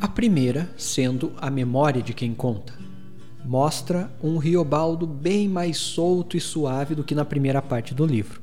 A 0.00 0.06
primeira 0.06 0.70
sendo 0.76 1.32
a 1.38 1.50
memória 1.50 2.00
de 2.00 2.14
quem 2.14 2.32
conta. 2.32 2.72
Mostra 3.44 4.10
um 4.22 4.38
Riobaldo 4.38 5.06
bem 5.06 5.48
mais 5.48 5.76
solto 5.76 6.36
e 6.36 6.40
suave 6.40 6.94
do 6.94 7.04
que 7.04 7.14
na 7.14 7.24
primeira 7.24 7.60
parte 7.60 7.92
do 7.92 8.06
livro. 8.06 8.40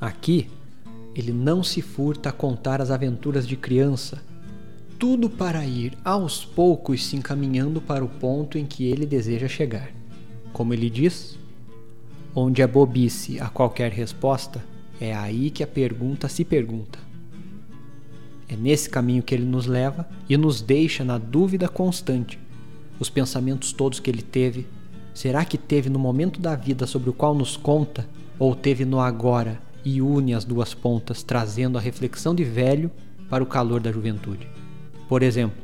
Aqui, 0.00 0.48
ele 1.14 1.32
não 1.32 1.64
se 1.64 1.82
furta 1.82 2.28
a 2.28 2.32
contar 2.32 2.80
as 2.80 2.90
aventuras 2.90 3.48
de 3.48 3.56
criança 3.56 4.22
tudo 5.00 5.30
para 5.30 5.64
ir 5.64 5.96
aos 6.04 6.44
poucos 6.44 7.06
se 7.06 7.16
encaminhando 7.16 7.80
para 7.80 8.04
o 8.04 8.08
ponto 8.08 8.58
em 8.58 8.66
que 8.66 8.84
ele 8.84 9.06
deseja 9.06 9.48
chegar. 9.48 9.90
Como 10.52 10.74
ele 10.74 10.90
diz, 10.90 11.38
onde 12.34 12.60
é 12.60 12.66
bobice 12.66 13.40
a 13.40 13.48
qualquer 13.48 13.90
resposta, 13.92 14.62
é 15.00 15.14
aí 15.14 15.48
que 15.48 15.62
a 15.62 15.66
pergunta 15.66 16.28
se 16.28 16.44
pergunta. 16.44 16.98
É 18.46 18.54
nesse 18.54 18.90
caminho 18.90 19.22
que 19.22 19.34
ele 19.34 19.46
nos 19.46 19.64
leva 19.64 20.06
e 20.28 20.36
nos 20.36 20.60
deixa 20.60 21.02
na 21.02 21.16
dúvida 21.16 21.66
constante. 21.66 22.38
Os 22.98 23.08
pensamentos 23.08 23.72
todos 23.72 24.00
que 24.00 24.10
ele 24.10 24.20
teve, 24.20 24.66
será 25.14 25.46
que 25.46 25.56
teve 25.56 25.88
no 25.88 25.98
momento 25.98 26.38
da 26.38 26.54
vida 26.54 26.86
sobre 26.86 27.08
o 27.08 27.14
qual 27.14 27.34
nos 27.34 27.56
conta, 27.56 28.06
ou 28.38 28.54
teve 28.54 28.84
no 28.84 29.00
agora 29.00 29.62
e 29.82 30.02
une 30.02 30.34
as 30.34 30.44
duas 30.44 30.74
pontas, 30.74 31.22
trazendo 31.22 31.78
a 31.78 31.80
reflexão 31.80 32.34
de 32.34 32.44
velho 32.44 32.90
para 33.30 33.42
o 33.42 33.46
calor 33.46 33.80
da 33.80 33.90
juventude? 33.90 34.59
Por 35.10 35.24
exemplo, 35.24 35.60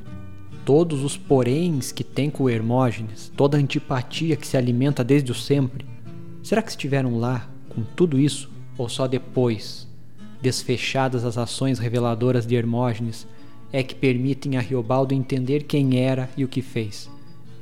todos 0.65 1.05
os 1.05 1.17
poréns 1.17 1.93
que 1.93 2.03
tem 2.03 2.29
com 2.29 2.51
Hermógenes, 2.51 3.31
toda 3.37 3.57
a 3.57 3.61
antipatia 3.61 4.35
que 4.35 4.45
se 4.45 4.57
alimenta 4.57 5.05
desde 5.05 5.31
o 5.31 5.37
sempre, 5.37 5.87
será 6.43 6.61
que 6.61 6.71
estiveram 6.71 7.17
lá 7.17 7.49
com 7.69 7.85
tudo 7.95 8.19
isso 8.19 8.51
ou 8.77 8.89
só 8.89 9.07
depois, 9.07 9.87
desfechadas 10.43 11.25
as 11.25 11.39
ações 11.39 11.79
reveladoras 11.79 12.45
de 12.45 12.57
Hermógenes, 12.57 13.25
é 13.73 13.85
que 13.85 13.95
permitem 13.95 14.57
a 14.57 14.61
Riobaldo 14.61 15.15
entender 15.15 15.63
quem 15.63 16.01
era 16.01 16.29
e 16.37 16.45
o 16.45 16.49
que 16.49 16.61
fez. 16.61 17.09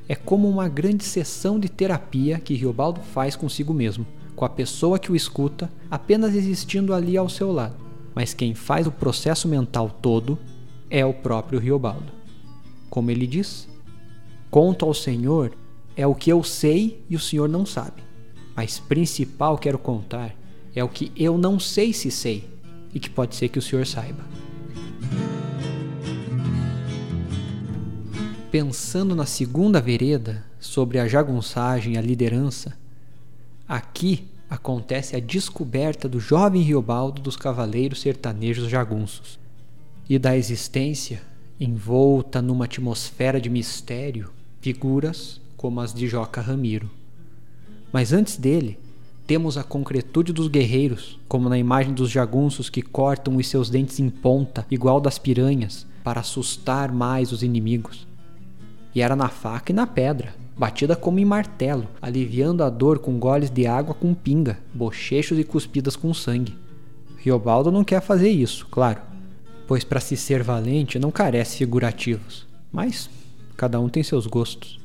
É 0.09 0.15
como 0.15 0.49
uma 0.49 0.71
grande 0.71 1.05
sessão 1.05 1.61
de 1.61 1.69
terapia 1.69 2.39
que 2.39 2.55
Riobaldo 2.55 3.03
faz 3.03 3.37
consigo 3.37 3.75
mesmo, 3.75 4.07
com 4.35 4.47
a 4.47 4.49
pessoa 4.49 4.99
que 4.99 5.13
o 5.13 5.17
escuta 5.17 5.71
apenas 5.91 6.35
existindo 6.35 6.95
ali 6.95 7.19
ao 7.19 7.29
seu 7.29 7.53
lado. 7.53 7.77
Mas 8.15 8.33
quem 8.33 8.55
faz 8.55 8.87
o 8.87 8.91
processo 8.91 9.47
mental 9.47 9.91
todo 10.01 10.39
é 10.95 11.05
o 11.05 11.13
próprio 11.13 11.59
Riobaldo. 11.59 12.13
Como 12.89 13.11
ele 13.11 13.27
diz: 13.27 13.69
Conto 14.49 14.87
ao 14.87 14.95
Senhor 14.95 15.53
é 15.97 16.07
o 16.07 16.15
que 16.15 16.31
eu 16.31 16.45
sei 16.45 17.05
e 17.11 17.17
o 17.17 17.21
Senhor 17.21 17.49
não 17.49 17.67
sabe. 17.67 18.01
Mas 18.55 18.79
principal 18.79 19.59
quero 19.59 19.77
contar 19.77 20.33
é 20.73 20.85
o 20.85 20.89
que 20.89 21.11
eu 21.17 21.37
não 21.37 21.59
sei 21.59 21.93
se 21.93 22.13
sei 22.13 22.49
e 22.95 23.01
que 23.01 23.11
pode 23.11 23.35
ser 23.35 23.49
que 23.49 23.59
o 23.59 23.63
Senhor 23.63 23.85
saiba. 23.85 24.25
Pensando 28.53 29.17
na 29.17 29.27
segunda 29.27 29.81
vereda, 29.81 30.45
sobre 30.61 31.01
a 31.01 31.09
jagunçagem 31.09 31.95
e 31.95 31.99
a 31.99 32.01
liderança, 32.01 32.79
aqui 33.67 34.29
acontece 34.49 35.17
a 35.17 35.21
descoberta 35.21 36.09
do 36.09 36.21
jovem 36.21 36.63
Riobaldo 36.63 37.21
dos 37.21 37.35
cavaleiros 37.35 38.01
sertanejos 38.01 38.69
jagunços 38.69 39.43
e 40.09 40.19
da 40.19 40.37
existência, 40.37 41.23
envolta 41.59 42.43
numa 42.43 42.65
atmosfera 42.65 43.41
de 43.41 43.49
mistério, 43.49 44.31
figuras 44.61 45.41
como 45.57 45.81
as 45.81 45.95
de 45.95 46.07
Joca 46.07 46.41
Ramiro. 46.41 46.91
Mas 47.93 48.13
antes 48.13 48.37
dele, 48.37 48.79
temos 49.27 49.57
a 49.57 49.65
concretude 49.65 50.33
dos 50.33 50.49
guerreiros, 50.49 51.19
como 51.27 51.49
na 51.49 51.57
imagem 51.57 51.95
dos 51.95 52.11
jagunços 52.11 52.69
que 52.69 52.83
cortam 52.83 53.37
os 53.37 53.49
seus 53.49 53.71
dentes 53.71 53.99
em 53.99 54.11
ponta, 54.11 54.67
igual 54.71 55.01
das 55.01 55.19
piranhas, 55.19 55.87
para 56.03 56.21
assustar 56.21 56.93
mais 56.93 57.33
os 57.33 57.43
inimigos 57.43 58.07
e 58.95 59.01
era 59.01 59.17
na 59.17 59.29
faca 59.29 59.73
e 59.73 59.75
na 59.75 59.87
pedra, 59.87 60.35
batida 60.57 60.95
como 60.95 61.19
em 61.19 61.25
martelo, 61.25 61.89
aliviando 62.01 62.63
a 62.63 62.71
dor 62.71 63.01
com 63.01 63.19
goles 63.19 63.51
de 63.51 63.67
água 63.67 63.95
com 63.95 64.15
pinga, 64.15 64.59
bochechos 64.73 65.39
e 65.39 65.45
cuspidas 65.45 65.97
com 65.97 66.15
sangue. 66.15 66.57
Riobaldo 67.19 67.73
não 67.73 67.83
quer 67.83 68.01
fazer 68.01 68.31
isso, 68.31 68.67
claro, 68.71 69.01
pois 69.67 69.85
para 69.85 70.01
se 70.01 70.17
ser 70.17 70.43
valente 70.43 70.99
não 70.99 71.11
carece 71.11 71.59
figurativos, 71.59 72.47
mas 72.73 73.09
cada 73.57 73.81
um 73.81 73.89
tem 73.89 74.03
seus 74.03 74.27
gostos. 74.27 74.81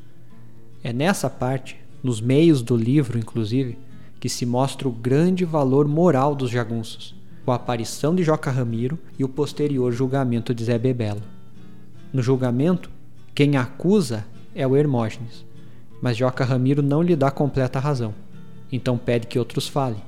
É 0.83 0.93
nessa 0.93 1.29
parte, 1.29 1.77
nos 2.01 2.21
meios 2.21 2.61
do 2.61 2.75
livro 2.75 3.17
inclusive, 3.17 3.77
que 4.19 4.29
se 4.29 4.45
mostra 4.45 4.87
o 4.87 4.91
grande 4.91 5.45
valor 5.45 5.87
moral 5.87 6.35
dos 6.35 6.49
jagunços, 6.49 7.15
com 7.45 7.51
a 7.51 7.55
aparição 7.55 8.13
de 8.13 8.23
Joca 8.23 8.51
Ramiro 8.51 8.99
e 9.17 9.23
o 9.23 9.29
posterior 9.29 9.91
julgamento 9.91 10.53
de 10.53 10.63
Zé 10.63 10.77
Bebelo. 10.77 11.21
No 12.11 12.21
julgamento, 12.21 12.89
quem 13.33 13.55
acusa 13.55 14.25
é 14.53 14.67
o 14.67 14.75
Hermógenes, 14.75 15.45
mas 16.01 16.17
Joca 16.17 16.43
Ramiro 16.43 16.81
não 16.81 17.01
lhe 17.01 17.15
dá 17.15 17.31
completa 17.31 17.79
razão, 17.79 18.13
então 18.71 18.97
pede 18.97 19.27
que 19.27 19.39
outros 19.39 19.67
falem. 19.67 20.01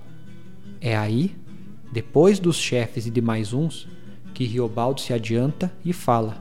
É 0.80 0.96
aí, 0.96 1.36
depois 1.92 2.40
dos 2.40 2.58
chefes 2.58 3.06
e 3.06 3.12
de 3.12 3.22
mais 3.22 3.54
uns, 3.54 3.88
que 4.34 4.46
Riobaldo 4.46 5.02
se 5.02 5.14
adianta 5.14 5.72
e 5.84 5.94
fala, 5.94 6.38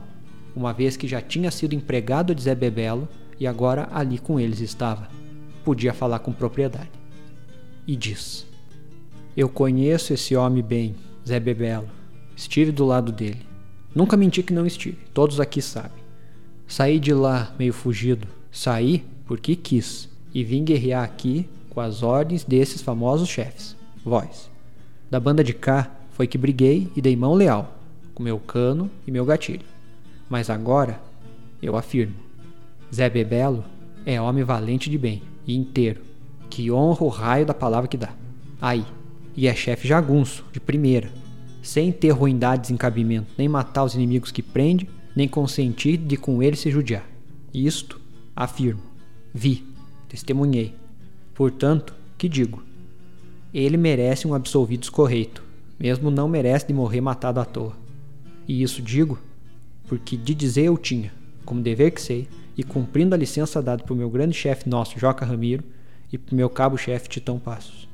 uma 0.55 0.73
vez 0.73 0.97
que 0.97 1.07
já 1.07 1.21
tinha 1.21 1.51
sido 1.51 1.73
empregado 1.73 2.35
de 2.35 2.43
Zé 2.43 2.55
Bebelo 2.55 3.07
e 3.39 3.47
agora 3.47 3.87
ali 3.91 4.17
com 4.17 4.39
eles 4.39 4.59
estava. 4.59 5.09
Podia 5.63 5.93
falar 5.93 6.19
com 6.19 6.33
propriedade. 6.33 6.91
E 7.87 7.95
diz: 7.95 8.45
Eu 9.35 9.47
conheço 9.47 10.13
esse 10.13 10.35
homem 10.35 10.63
bem, 10.63 10.95
Zé 11.27 11.39
Bebelo. 11.39 11.89
Estive 12.35 12.71
do 12.71 12.85
lado 12.85 13.11
dele. 13.11 13.45
Nunca 13.93 14.17
menti 14.17 14.41
que 14.41 14.53
não 14.53 14.65
estive, 14.65 14.97
todos 15.13 15.39
aqui 15.39 15.61
sabem. 15.61 16.01
Saí 16.67 16.99
de 16.99 17.13
lá 17.13 17.53
meio 17.59 17.73
fugido. 17.73 18.27
Saí 18.51 19.03
porque 19.25 19.55
quis 19.55 20.09
e 20.33 20.43
vim 20.43 20.63
guerrear 20.63 21.03
aqui 21.03 21.47
com 21.69 21.79
as 21.79 22.03
ordens 22.03 22.43
desses 22.43 22.81
famosos 22.81 23.29
chefes. 23.29 23.75
Voz. 24.03 24.49
Da 25.09 25.19
banda 25.19 25.43
de 25.43 25.53
cá 25.53 25.91
foi 26.11 26.27
que 26.27 26.37
briguei 26.37 26.89
e 26.95 27.01
dei 27.01 27.15
mão 27.15 27.33
leal, 27.33 27.80
com 28.21 28.23
meu 28.23 28.37
cano 28.37 28.89
e 29.07 29.11
meu 29.11 29.25
gatilho. 29.25 29.65
Mas 30.29 30.49
agora 30.49 31.01
eu 31.61 31.75
afirmo: 31.75 32.13
Zé 32.93 33.09
Bebelo 33.09 33.65
é 34.05 34.21
homem 34.21 34.43
valente 34.43 34.89
de 34.89 34.97
bem 34.97 35.23
e 35.47 35.55
inteiro, 35.55 36.01
que 36.49 36.71
honra 36.71 37.03
o 37.03 37.09
raio 37.09 37.45
da 37.47 37.53
palavra 37.53 37.87
que 37.87 37.97
dá. 37.97 38.13
Aí, 38.61 38.85
e 39.35 39.47
é 39.47 39.55
chefe 39.55 39.87
jagunço, 39.87 40.45
de 40.53 40.59
primeira, 40.59 41.09
sem 41.63 41.91
ter 41.91 42.11
ruindades 42.11 42.69
em 42.69 42.77
cabimento, 42.77 43.33
nem 43.37 43.49
matar 43.49 43.83
os 43.83 43.95
inimigos 43.95 44.31
que 44.31 44.43
prende 44.43 44.87
nem 45.15 45.27
consentir 45.27 45.97
de 45.97 46.15
com 46.15 46.41
ele 46.41 46.55
se 46.55 46.69
judiar. 46.69 47.05
Isto 47.53 47.99
afirmo, 48.35 48.81
vi, 49.33 49.65
testemunhei. 50.07 50.75
Portanto, 51.33 51.93
que 52.17 52.29
digo? 52.29 52.63
Ele 53.53 53.75
merece 53.75 54.27
um 54.27 54.33
absolvido 54.33 54.83
escorreito, 54.83 55.43
mesmo 55.77 56.09
não 56.11 56.29
merece 56.29 56.67
de 56.67 56.73
morrer 56.73 57.01
matado 57.01 57.39
à 57.39 57.45
toa. 57.45 57.80
E 58.51 58.61
isso 58.61 58.81
digo 58.81 59.17
porque 59.87 60.17
de 60.17 60.35
dizer 60.35 60.63
eu 60.63 60.77
tinha, 60.77 61.13
como 61.45 61.61
dever 61.61 61.91
que 61.91 62.01
sei, 62.01 62.27
e 62.57 62.63
cumprindo 62.65 63.15
a 63.15 63.17
licença 63.17 63.61
dada 63.61 63.81
por 63.81 63.95
meu 63.95 64.09
grande 64.09 64.35
chefe 64.35 64.67
nosso, 64.67 64.99
Joca 64.99 65.25
Ramiro, 65.25 65.63
e 66.11 66.17
por 66.17 66.35
meu 66.35 66.49
cabo-chefe 66.49 67.07
Titão 67.07 67.39
Passos. 67.39 67.87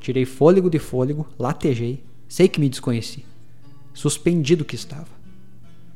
Tirei 0.00 0.24
fôlego 0.24 0.70
de 0.70 0.78
fôlego, 0.78 1.28
latejei, 1.38 2.02
sei 2.26 2.48
que 2.48 2.58
me 2.58 2.70
desconheci. 2.70 3.26
Suspendido 3.92 4.64
que 4.64 4.76
estava. 4.76 5.08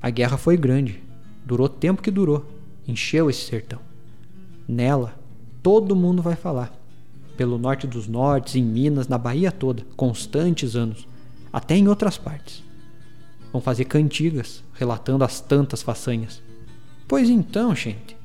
A 0.03 0.11
guerra 0.11 0.37
foi 0.37 0.59
grande, 0.59 1.03
durou 1.47 1.71
tempo 1.71 2.03
que 2.03 2.11
durou, 2.11 2.45
encheu 2.87 3.31
esse 3.31 3.47
sertão. 3.47 3.81
Nela, 4.69 5.19
todo 5.63 5.97
mundo 5.97 6.21
vai 6.21 6.37
falar. 6.37 6.71
Pelo 7.35 7.57
norte 7.57 7.87
dos 7.87 8.07
nortes, 8.07 8.57
em 8.57 8.63
Minas, 8.63 9.09
na 9.09 9.17
Bahia 9.17 9.51
toda, 9.51 9.87
constantes 9.97 10.77
anos, 10.77 11.09
até 11.51 11.79
em 11.79 11.89
outras 11.89 12.19
partes. 12.19 12.68
Vão 13.53 13.61
fazer 13.61 13.85
cantigas, 13.85 14.63
relatando 14.75 15.25
as 15.25 15.41
tantas 15.41 15.83
façanhas. 15.83 16.43
Pois 17.07 17.31
então, 17.31 17.75
gente, 17.75 18.17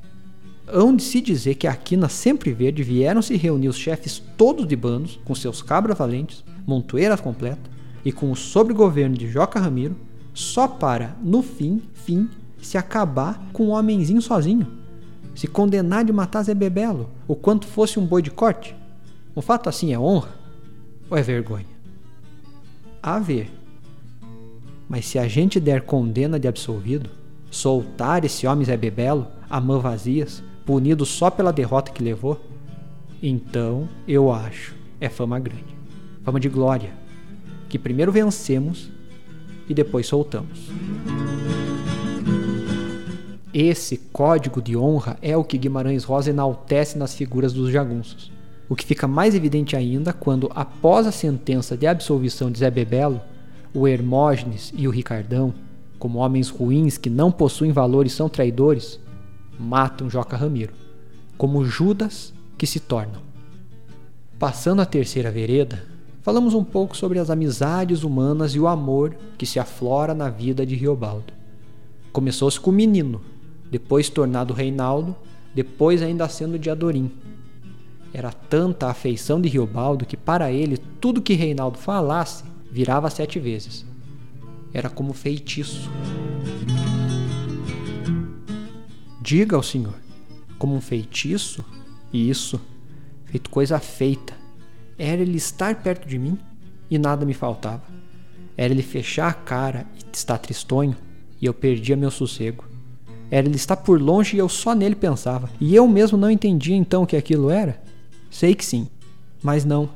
hão 0.66 0.94
de 0.94 1.02
se 1.02 1.20
dizer 1.20 1.54
que 1.54 1.66
aqui 1.66 1.96
na 1.96 2.08
Sempre 2.08 2.52
Verde 2.52 2.82
vieram 2.82 3.22
se 3.22 3.36
reunir 3.36 3.68
os 3.68 3.76
chefes 3.76 4.22
todos 4.36 4.66
de 4.66 4.76
bandos, 4.76 5.18
com 5.24 5.34
seus 5.34 5.62
cabras 5.62 5.96
valentes, 5.96 6.44
montoeiras 6.66 7.20
completas, 7.20 7.72
e 8.04 8.12
com 8.12 8.30
o 8.30 8.36
sobregoverno 8.36 9.16
de 9.16 9.28
Joca 9.28 9.58
Ramiro, 9.58 9.96
só 10.34 10.68
para, 10.68 11.16
no 11.22 11.42
fim, 11.42 11.82
fim, 11.92 12.28
se 12.60 12.76
acabar 12.76 13.42
com 13.52 13.68
um 13.68 13.70
homenzinho 13.70 14.20
sozinho. 14.20 14.66
Se 15.34 15.46
condenar 15.46 16.04
de 16.04 16.12
matar 16.12 16.42
Zé 16.42 16.54
Bebelo, 16.54 17.10
o 17.26 17.34
quanto 17.34 17.66
fosse 17.66 17.98
um 17.98 18.06
boi 18.06 18.22
de 18.22 18.30
corte. 18.30 18.76
Um 19.36 19.42
fato 19.42 19.68
assim 19.68 19.92
é 19.92 19.98
honra 19.98 20.30
ou 21.10 21.16
é 21.16 21.22
vergonha? 21.22 21.66
A 23.02 23.18
ver. 23.18 23.50
Mas 24.88 25.06
se 25.06 25.18
a 25.18 25.26
gente 25.26 25.58
der 25.58 25.82
condena 25.82 26.38
de 26.38 26.46
absolvido, 26.46 27.10
soltar 27.50 28.24
esse 28.24 28.46
homem 28.46 28.64
Zé 28.64 28.76
Bebelo, 28.76 29.26
a 29.48 29.60
mão 29.60 29.80
vazias, 29.80 30.42
punido 30.66 31.06
só 31.06 31.30
pela 31.30 31.52
derrota 31.52 31.92
que 31.92 32.02
levou, 32.02 32.40
então 33.22 33.88
eu 34.06 34.32
acho 34.32 34.74
é 35.00 35.08
fama 35.08 35.38
grande, 35.38 35.76
fama 36.22 36.40
de 36.40 36.48
glória, 36.48 36.92
que 37.68 37.78
primeiro 37.78 38.12
vencemos 38.12 38.90
e 39.68 39.74
depois 39.74 40.06
soltamos. 40.06 40.70
Esse 43.52 43.98
código 44.12 44.60
de 44.60 44.76
honra 44.76 45.16
é 45.22 45.36
o 45.36 45.44
que 45.44 45.58
Guimarães 45.58 46.04
Rosa 46.04 46.30
enaltece 46.30 46.98
nas 46.98 47.14
figuras 47.14 47.52
dos 47.52 47.70
jagunços. 47.70 48.32
O 48.68 48.74
que 48.74 48.84
fica 48.84 49.06
mais 49.06 49.34
evidente 49.34 49.76
ainda 49.76 50.12
quando, 50.12 50.50
após 50.54 51.06
a 51.06 51.12
sentença 51.12 51.76
de 51.76 51.86
absolvição 51.86 52.50
de 52.50 52.58
Zé 52.58 52.70
Bebelo, 52.70 53.20
o 53.74 53.88
Hermógenes 53.88 54.72
e 54.76 54.86
o 54.86 54.90
Ricardão, 54.90 55.52
como 55.98 56.20
homens 56.20 56.48
ruins 56.48 56.96
que 56.96 57.10
não 57.10 57.32
possuem 57.32 57.72
valor 57.72 58.06
e 58.06 58.10
são 58.10 58.28
traidores, 58.28 59.00
matam 59.58 60.08
Joca 60.08 60.36
Ramiro, 60.36 60.72
como 61.36 61.64
Judas 61.64 62.32
que 62.56 62.66
se 62.66 62.78
tornam. 62.78 63.20
Passando 64.38 64.80
a 64.80 64.86
terceira 64.86 65.30
vereda, 65.30 65.82
falamos 66.22 66.54
um 66.54 66.62
pouco 66.62 66.96
sobre 66.96 67.18
as 67.18 67.30
amizades 67.30 68.04
humanas 68.04 68.54
e 68.54 68.60
o 68.60 68.68
amor 68.68 69.16
que 69.36 69.46
se 69.46 69.58
aflora 69.58 70.14
na 70.14 70.30
vida 70.30 70.64
de 70.64 70.76
Riobaldo. 70.76 71.32
Começou-se 72.12 72.60
com 72.60 72.70
o 72.70 72.74
menino, 72.74 73.20
depois 73.70 74.08
tornado 74.08 74.54
Reinaldo, 74.54 75.16
depois 75.52 76.00
ainda 76.00 76.28
sendo 76.28 76.58
de 76.58 76.70
Adorim. 76.70 77.10
Era 78.12 78.30
tanta 78.30 78.86
a 78.86 78.90
afeição 78.90 79.40
de 79.40 79.48
Riobaldo 79.48 80.06
que 80.06 80.16
para 80.16 80.52
ele 80.52 80.76
tudo 80.76 81.20
que 81.20 81.34
Reinaldo 81.34 81.78
falasse 81.78 82.44
virava 82.74 83.08
sete 83.08 83.38
vezes. 83.38 83.86
Era 84.72 84.90
como 84.90 85.12
feitiço. 85.12 85.88
Diga 89.22 89.54
ao 89.54 89.62
Senhor, 89.62 89.94
como 90.58 90.74
um 90.74 90.80
feitiço, 90.80 91.64
isso, 92.12 92.60
feito 93.26 93.48
coisa 93.48 93.78
feita, 93.78 94.34
era 94.98 95.22
ele 95.22 95.36
estar 95.36 95.76
perto 95.84 96.08
de 96.08 96.18
mim 96.18 96.36
e 96.90 96.98
nada 96.98 97.24
me 97.24 97.32
faltava. 97.32 97.84
Era 98.56 98.72
ele 98.72 98.82
fechar 98.82 99.28
a 99.28 99.32
cara 99.32 99.86
e 99.94 100.04
estar 100.12 100.36
tristonho 100.38 100.96
e 101.40 101.46
eu 101.46 101.54
perdia 101.54 101.96
meu 101.96 102.10
sossego. 102.10 102.64
Era 103.30 103.46
ele 103.46 103.54
estar 103.56 103.76
por 103.76 104.02
longe 104.02 104.34
e 104.34 104.40
eu 104.40 104.48
só 104.48 104.74
nele 104.74 104.96
pensava. 104.96 105.48
E 105.60 105.76
eu 105.76 105.86
mesmo 105.86 106.18
não 106.18 106.30
entendia 106.30 106.74
então 106.74 107.04
o 107.04 107.06
que 107.06 107.16
aquilo 107.16 107.50
era? 107.50 107.80
Sei 108.32 108.52
que 108.52 108.64
sim, 108.64 108.88
mas 109.40 109.64
não. 109.64 109.90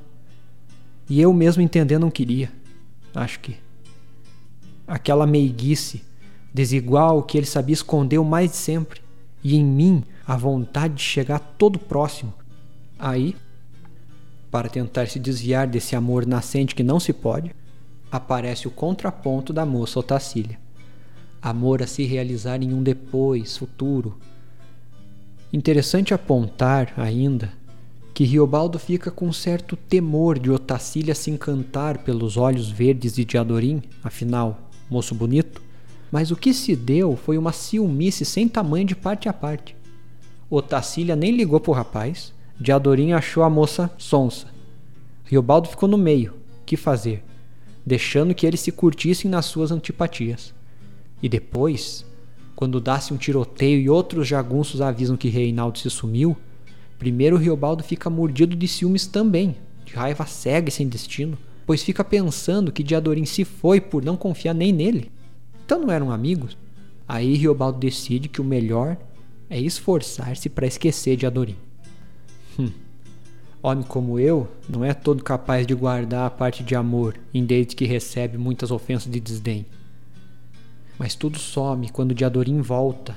E 1.10 1.20
eu 1.20 1.32
mesmo 1.32 1.60
entender 1.60 1.98
não 1.98 2.10
queria. 2.10 2.56
Acho 3.18 3.40
que. 3.40 3.57
Aquela 4.87 5.26
meiguice, 5.26 6.04
desigual 6.54 7.20
que 7.24 7.37
ele 7.37 7.46
sabia 7.46 7.74
esconder 7.74 8.18
o 8.18 8.24
mais 8.24 8.52
de 8.52 8.57
sempre. 8.57 9.02
E 9.42 9.57
em 9.57 9.64
mim, 9.64 10.04
a 10.24 10.37
vontade 10.37 10.94
de 10.94 11.02
chegar 11.02 11.40
todo 11.59 11.81
próximo. 11.81 12.33
Aí, 12.96 13.35
para 14.52 14.68
tentar 14.68 15.09
se 15.09 15.18
desviar 15.18 15.66
desse 15.66 15.96
amor 15.96 16.26
nascente 16.26 16.76
que 16.76 16.83
não 16.85 17.00
se 17.00 17.12
pode, 17.12 17.54
aparece 18.11 18.68
o 18.68 18.70
contraponto 18.70 19.52
da 19.52 19.66
moça 19.66 19.98
Otacília. 19.98 20.59
Amor 21.42 21.83
a 21.83 21.88
se 21.88 22.04
realizar 22.04 22.62
em 22.62 22.72
um 22.72 22.83
depois, 22.83 23.57
futuro. 23.57 24.16
Interessante 25.52 26.14
apontar 26.14 26.94
ainda 26.96 27.52
que 28.18 28.24
Riobaldo 28.24 28.81
fica 28.81 29.12
com 29.12 29.33
certo 29.33 29.76
temor 29.76 30.40
de 30.40 30.50
Otacília 30.50 31.14
se 31.14 31.31
encantar 31.31 31.98
pelos 31.98 32.37
olhos 32.37 32.68
verdes 32.68 33.14
de 33.14 33.24
Diadorim, 33.24 33.81
afinal, 34.02 34.68
moço 34.90 35.14
bonito, 35.14 35.62
mas 36.11 36.33
o 36.33 36.37
que 36.37 36.52
se 36.52 36.74
deu 36.74 37.14
foi 37.14 37.38
uma 37.38 37.52
ciúmice 37.52 38.24
sem 38.24 38.48
tamanho 38.48 38.85
de 38.85 38.96
parte 38.96 39.28
a 39.28 39.33
parte. 39.33 39.76
Otacília 40.50 41.14
nem 41.14 41.31
ligou 41.31 41.61
pro 41.61 41.70
rapaz, 41.70 42.35
Diadorim 42.61 43.12
achou 43.12 43.44
a 43.44 43.48
moça 43.48 43.88
sonsa. 43.96 44.48
Riobaldo 45.24 45.68
ficou 45.68 45.88
no 45.88 45.96
meio, 45.96 46.35
que 46.66 46.76
fazer? 46.76 47.22
Deixando 47.87 48.35
que 48.35 48.44
eles 48.44 48.59
se 48.59 48.72
curtissem 48.72 49.31
nas 49.31 49.46
suas 49.46 49.70
antipatias. 49.70 50.52
E 51.22 51.28
depois, 51.28 52.04
quando 52.57 52.81
dá-se 52.81 53.14
um 53.14 53.16
tiroteio 53.16 53.78
e 53.78 53.88
outros 53.88 54.26
jagunços 54.26 54.81
avisam 54.81 55.16
que 55.16 55.28
Reinaldo 55.28 55.78
se 55.78 55.88
sumiu, 55.88 56.37
primeiro 56.98 57.37
Riobaldo 57.37 57.82
fica 57.82 58.11
mordido 58.11 58.56
de 58.56 58.66
ciúmes 58.66 59.06
também, 59.06 59.56
de 59.84 59.94
raiva 59.94 60.26
cega 60.26 60.68
e 60.68 60.72
sem 60.72 60.88
destino, 60.88 61.38
pois 61.66 61.82
fica 61.82 62.02
pensando 62.02 62.72
que 62.72 62.82
Diadorim 62.82 63.24
se 63.24 63.44
foi 63.44 63.80
por 63.80 64.04
não 64.04 64.16
confiar 64.16 64.54
nem 64.54 64.72
nele. 64.72 65.11
Então 65.64 65.80
não 65.80 65.90
eram 65.90 66.11
amigos? 66.11 66.56
Aí 67.06 67.34
Riobaldo 67.34 67.78
decide 67.78 68.28
que 68.28 68.40
o 68.40 68.44
melhor 68.44 68.96
é 69.48 69.58
esforçar-se 69.61 70.48
para 70.48 70.66
esquecer 70.66 71.16
Diadorim. 71.16 71.56
Hum. 72.58 72.70
Homem 73.62 73.84
como 73.84 74.18
eu 74.18 74.48
não 74.68 74.84
é 74.84 74.94
todo 74.94 75.22
capaz 75.22 75.66
de 75.66 75.74
guardar 75.74 76.26
a 76.26 76.30
parte 76.30 76.62
de 76.62 76.74
amor 76.74 77.18
em 77.34 77.44
desde 77.44 77.74
que 77.74 77.84
recebe 77.84 78.38
muitas 78.38 78.70
ofensas 78.70 79.11
de 79.11 79.18
desdém. 79.18 79.66
Mas 80.98 81.14
tudo 81.14 81.38
some 81.38 81.88
quando 81.90 82.14
Diadorim 82.14 82.61
volta, 82.61 83.16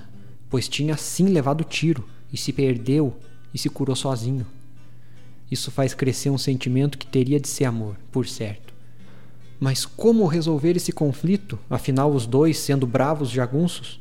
pois 0.49 0.67
tinha 0.67 0.97
sim 0.97 1.25
levado 1.25 1.63
tiro 1.63 2.05
e 2.31 2.37
se 2.37 2.51
perdeu 2.51 3.15
e 3.53 3.57
se 3.57 3.69
curou 3.69 3.95
sozinho. 3.95 4.45
Isso 5.49 5.71
faz 5.71 5.93
crescer 5.93 6.29
um 6.29 6.37
sentimento 6.37 6.97
que 6.97 7.05
teria 7.05 7.39
de 7.39 7.47
ser 7.47 7.65
amor, 7.65 7.97
por 8.11 8.27
certo. 8.27 8.73
Mas 9.59 9.85
como 9.85 10.25
resolver 10.25 10.75
esse 10.75 10.91
conflito, 10.91 11.59
afinal 11.69 12.11
os 12.11 12.25
dois 12.25 12.57
sendo 12.57 12.87
bravos 12.87 13.29
jagunços? 13.29 13.99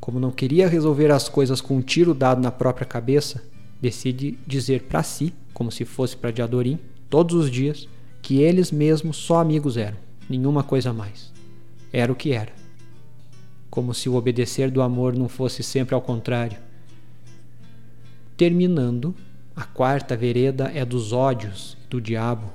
Como 0.00 0.20
não 0.20 0.30
queria 0.30 0.68
resolver 0.68 1.10
as 1.10 1.28
coisas 1.28 1.60
com 1.60 1.76
um 1.76 1.82
tiro 1.82 2.14
dado 2.14 2.40
na 2.40 2.50
própria 2.50 2.86
cabeça, 2.86 3.42
decide 3.80 4.38
dizer 4.46 4.82
para 4.82 5.02
si, 5.02 5.34
como 5.52 5.70
se 5.70 5.84
fosse 5.84 6.16
para 6.16 6.30
Diadorim, 6.30 6.78
todos 7.10 7.34
os 7.34 7.50
dias, 7.50 7.88
que 8.22 8.40
eles 8.40 8.70
mesmos 8.70 9.16
só 9.16 9.40
amigos 9.40 9.76
eram, 9.76 9.98
nenhuma 10.28 10.62
coisa 10.62 10.92
mais. 10.92 11.32
Era 11.92 12.12
o 12.12 12.16
que 12.16 12.32
era 12.32 12.52
como 13.70 13.94
se 13.94 14.08
o 14.08 14.14
obedecer 14.14 14.70
do 14.70 14.82
amor 14.82 15.14
não 15.14 15.28
fosse 15.28 15.62
sempre 15.62 15.94
ao 15.94 16.00
contrário. 16.00 16.58
Terminando, 18.38 19.16
a 19.56 19.64
quarta 19.64 20.16
vereda 20.16 20.70
é 20.72 20.84
dos 20.84 21.12
ódios 21.12 21.76
do 21.90 22.00
diabo. 22.00 22.52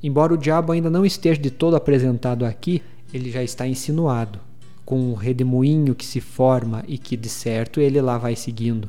Embora 0.00 0.32
o 0.32 0.38
diabo 0.38 0.70
ainda 0.70 0.88
não 0.88 1.04
esteja 1.04 1.40
de 1.40 1.50
todo 1.50 1.74
apresentado 1.74 2.44
aqui, 2.44 2.80
ele 3.12 3.32
já 3.32 3.42
está 3.42 3.66
insinuado, 3.66 4.38
com 4.84 4.96
um 4.96 5.14
redemoinho 5.14 5.92
que 5.92 6.06
se 6.06 6.20
forma 6.20 6.84
e 6.86 6.96
que, 6.96 7.16
de 7.16 7.28
certo, 7.28 7.80
ele 7.80 8.00
lá 8.00 8.16
vai 8.16 8.36
seguindo. 8.36 8.88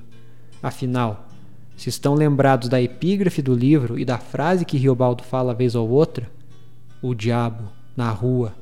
Afinal, 0.61 1.27
se 1.75 1.89
estão 1.89 2.13
lembrados 2.13 2.69
da 2.69 2.79
epígrafe 2.79 3.41
do 3.41 3.55
livro 3.55 3.97
e 3.97 4.05
da 4.05 4.19
frase 4.19 4.65
que 4.65 4.77
Riobaldo 4.77 5.23
fala 5.23 5.51
vez 5.51 5.73
ou 5.73 5.89
outra, 5.89 6.29
o 7.01 7.15
diabo, 7.15 7.63
na 7.97 8.11
rua, 8.11 8.53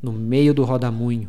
no 0.00 0.10
meio 0.10 0.54
do 0.54 0.64
rodamunho, 0.64 1.28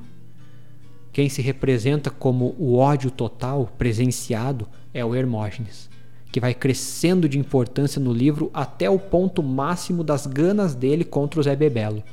quem 1.11 1.27
se 1.27 1.41
representa 1.41 2.09
como 2.09 2.55
o 2.57 2.77
ódio 2.77 3.11
total 3.11 3.69
presenciado 3.77 4.65
é 4.93 5.03
o 5.03 5.13
Hermógenes, 5.13 5.89
que 6.37 6.41
vai 6.41 6.53
crescendo 6.53 7.27
de 7.27 7.39
importância 7.39 7.99
no 7.99 8.13
livro 8.13 8.51
até 8.53 8.87
o 8.87 8.99
ponto 8.99 9.41
máximo 9.41 10.03
das 10.03 10.27
ganas 10.27 10.75
dele 10.75 11.03
contra 11.03 11.39
o 11.39 11.43
Zé 11.43 11.55
Bebelo. 11.55 12.03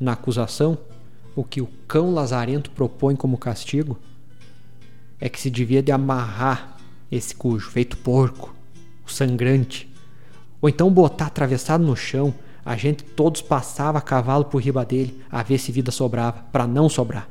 Na 0.00 0.14
acusação, 0.14 0.76
o 1.36 1.44
que 1.44 1.60
o 1.60 1.68
cão 1.86 2.12
lazarento 2.12 2.72
propõe 2.72 3.14
como 3.14 3.38
castigo 3.38 3.96
é 5.20 5.28
que 5.28 5.40
se 5.40 5.48
devia 5.48 5.80
de 5.80 5.92
amarrar 5.92 6.76
esse 7.08 7.32
cujo, 7.32 7.70
feito 7.70 7.96
porco, 7.98 8.52
o 9.06 9.08
sangrante, 9.08 9.88
ou 10.60 10.68
então 10.68 10.90
botar 10.90 11.26
atravessado 11.26 11.84
no 11.84 11.94
chão, 11.94 12.34
a 12.64 12.76
gente 12.76 13.04
todos 13.04 13.40
passava 13.40 13.98
a 13.98 14.02
cavalo 14.02 14.46
por 14.46 14.60
riba 14.60 14.84
dele 14.84 15.22
a 15.30 15.40
ver 15.44 15.58
se 15.58 15.70
vida 15.70 15.92
sobrava, 15.92 16.42
para 16.50 16.66
não 16.66 16.88
sobrar 16.88 17.28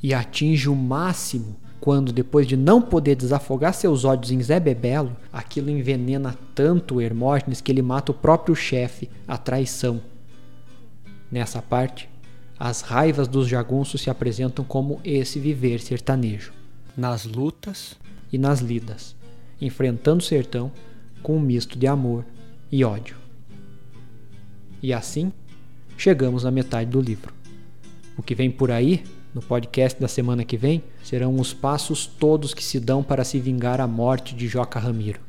e 0.00 0.14
atinge 0.14 0.68
o 0.68 0.76
máximo 0.76 1.56
quando, 1.80 2.12
depois 2.12 2.46
de 2.46 2.56
não 2.56 2.80
poder 2.80 3.14
desafogar 3.14 3.74
seus 3.74 4.04
ódios 4.04 4.32
em 4.32 4.42
Zé 4.42 4.58
Bebelo, 4.58 5.16
aquilo 5.32 5.70
envenena 5.70 6.36
tanto 6.54 7.00
Hermógenes 7.00 7.60
que 7.60 7.70
ele 7.70 7.82
mata 7.82 8.12
o 8.12 8.14
próprio 8.14 8.54
chefe, 8.54 9.08
a 9.26 9.36
traição. 9.36 10.00
Nessa 11.30 11.60
parte, 11.60 12.08
as 12.58 12.80
raivas 12.80 13.28
dos 13.28 13.46
jagunços 13.46 14.00
se 14.00 14.08
apresentam 14.08 14.64
como 14.64 15.00
esse 15.04 15.38
viver 15.38 15.80
sertanejo, 15.80 16.52
nas 16.96 17.24
lutas 17.24 17.96
e 18.32 18.38
nas 18.38 18.60
lidas, 18.60 19.14
enfrentando 19.60 20.22
o 20.22 20.26
sertão 20.26 20.72
com 21.22 21.36
um 21.36 21.40
misto 21.40 21.78
de 21.78 21.86
amor 21.86 22.24
e 22.70 22.84
ódio. 22.84 23.16
E 24.82 24.92
assim, 24.92 25.32
chegamos 25.96 26.46
à 26.46 26.50
metade 26.50 26.90
do 26.90 27.00
livro. 27.00 27.34
O 28.16 28.22
que 28.22 28.34
vem 28.34 28.50
por 28.50 28.70
aí 28.70 29.04
no 29.36 29.42
podcast 29.42 30.00
da 30.00 30.08
semana 30.08 30.46
que 30.46 30.56
vem 30.56 30.82
serão 31.04 31.38
os 31.38 31.52
passos 31.52 32.06
todos 32.06 32.54
que 32.54 32.64
se 32.64 32.80
dão 32.80 33.02
para 33.02 33.22
se 33.22 33.38
vingar 33.38 33.82
a 33.82 33.86
morte 33.86 34.34
de 34.34 34.48
Joca 34.48 34.80
Ramiro. 34.80 35.20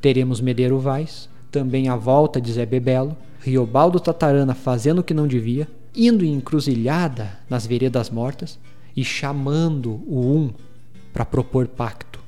Teremos 0.00 0.40
Medeiro 0.40 0.80
Vaz, 0.80 1.28
também 1.50 1.86
a 1.86 1.96
volta 1.96 2.40
de 2.40 2.50
Zé 2.50 2.64
Bebelo, 2.64 3.14
Riobaldo 3.40 4.00
Tatarana 4.00 4.54
fazendo 4.54 5.00
o 5.00 5.04
que 5.04 5.12
não 5.12 5.26
devia, 5.26 5.68
indo 5.94 6.24
em 6.24 6.32
encruzilhada 6.32 7.38
nas 7.46 7.66
veredas 7.66 8.08
mortas 8.08 8.58
e 8.96 9.04
chamando 9.04 10.00
o 10.06 10.34
Um 10.34 10.50
para 11.12 11.26
propor 11.26 11.68
pacto, 11.68 12.20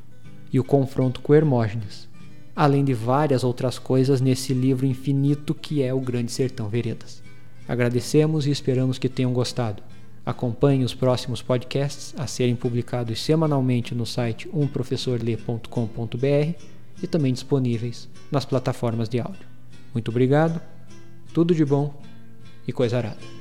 e 0.53 0.61
o 0.61 0.64
confronto 0.64 1.23
com 1.23 1.35
Hermógenes, 1.35 2.07
além 2.55 2.85
de 2.85 2.92
várias 2.92 3.42
outras 3.42 3.79
coisas 3.79 4.21
nesse 4.21 4.53
livro 4.53 4.85
infinito 4.85 5.55
que 5.55 5.83
é 5.83 5.94
o 5.94 6.01
Grande 6.01 6.31
Sertão 6.31 6.68
Veredas. 6.68 7.23
Agradecemos 7.66 8.47
e 8.47 8.51
esperamos 8.51 8.99
que 8.99 9.09
tenham 9.09 9.33
gostado. 9.33 9.83
Acompanhe 10.28 10.84
os 10.84 10.92
próximos 10.92 11.40
podcasts 11.40 12.14
a 12.18 12.26
serem 12.26 12.54
publicados 12.54 13.18
semanalmente 13.18 13.94
no 13.94 14.04
site 14.04 14.46
umprofessorlê.com.br 14.52 16.62
e 17.02 17.06
também 17.06 17.32
disponíveis 17.32 18.10
nas 18.30 18.44
plataformas 18.44 19.08
de 19.08 19.20
áudio. 19.20 19.46
Muito 19.94 20.10
obrigado, 20.10 20.60
tudo 21.32 21.54
de 21.54 21.64
bom 21.64 21.98
e 22.66 22.74
coisa 22.74 22.98
arada. 22.98 23.38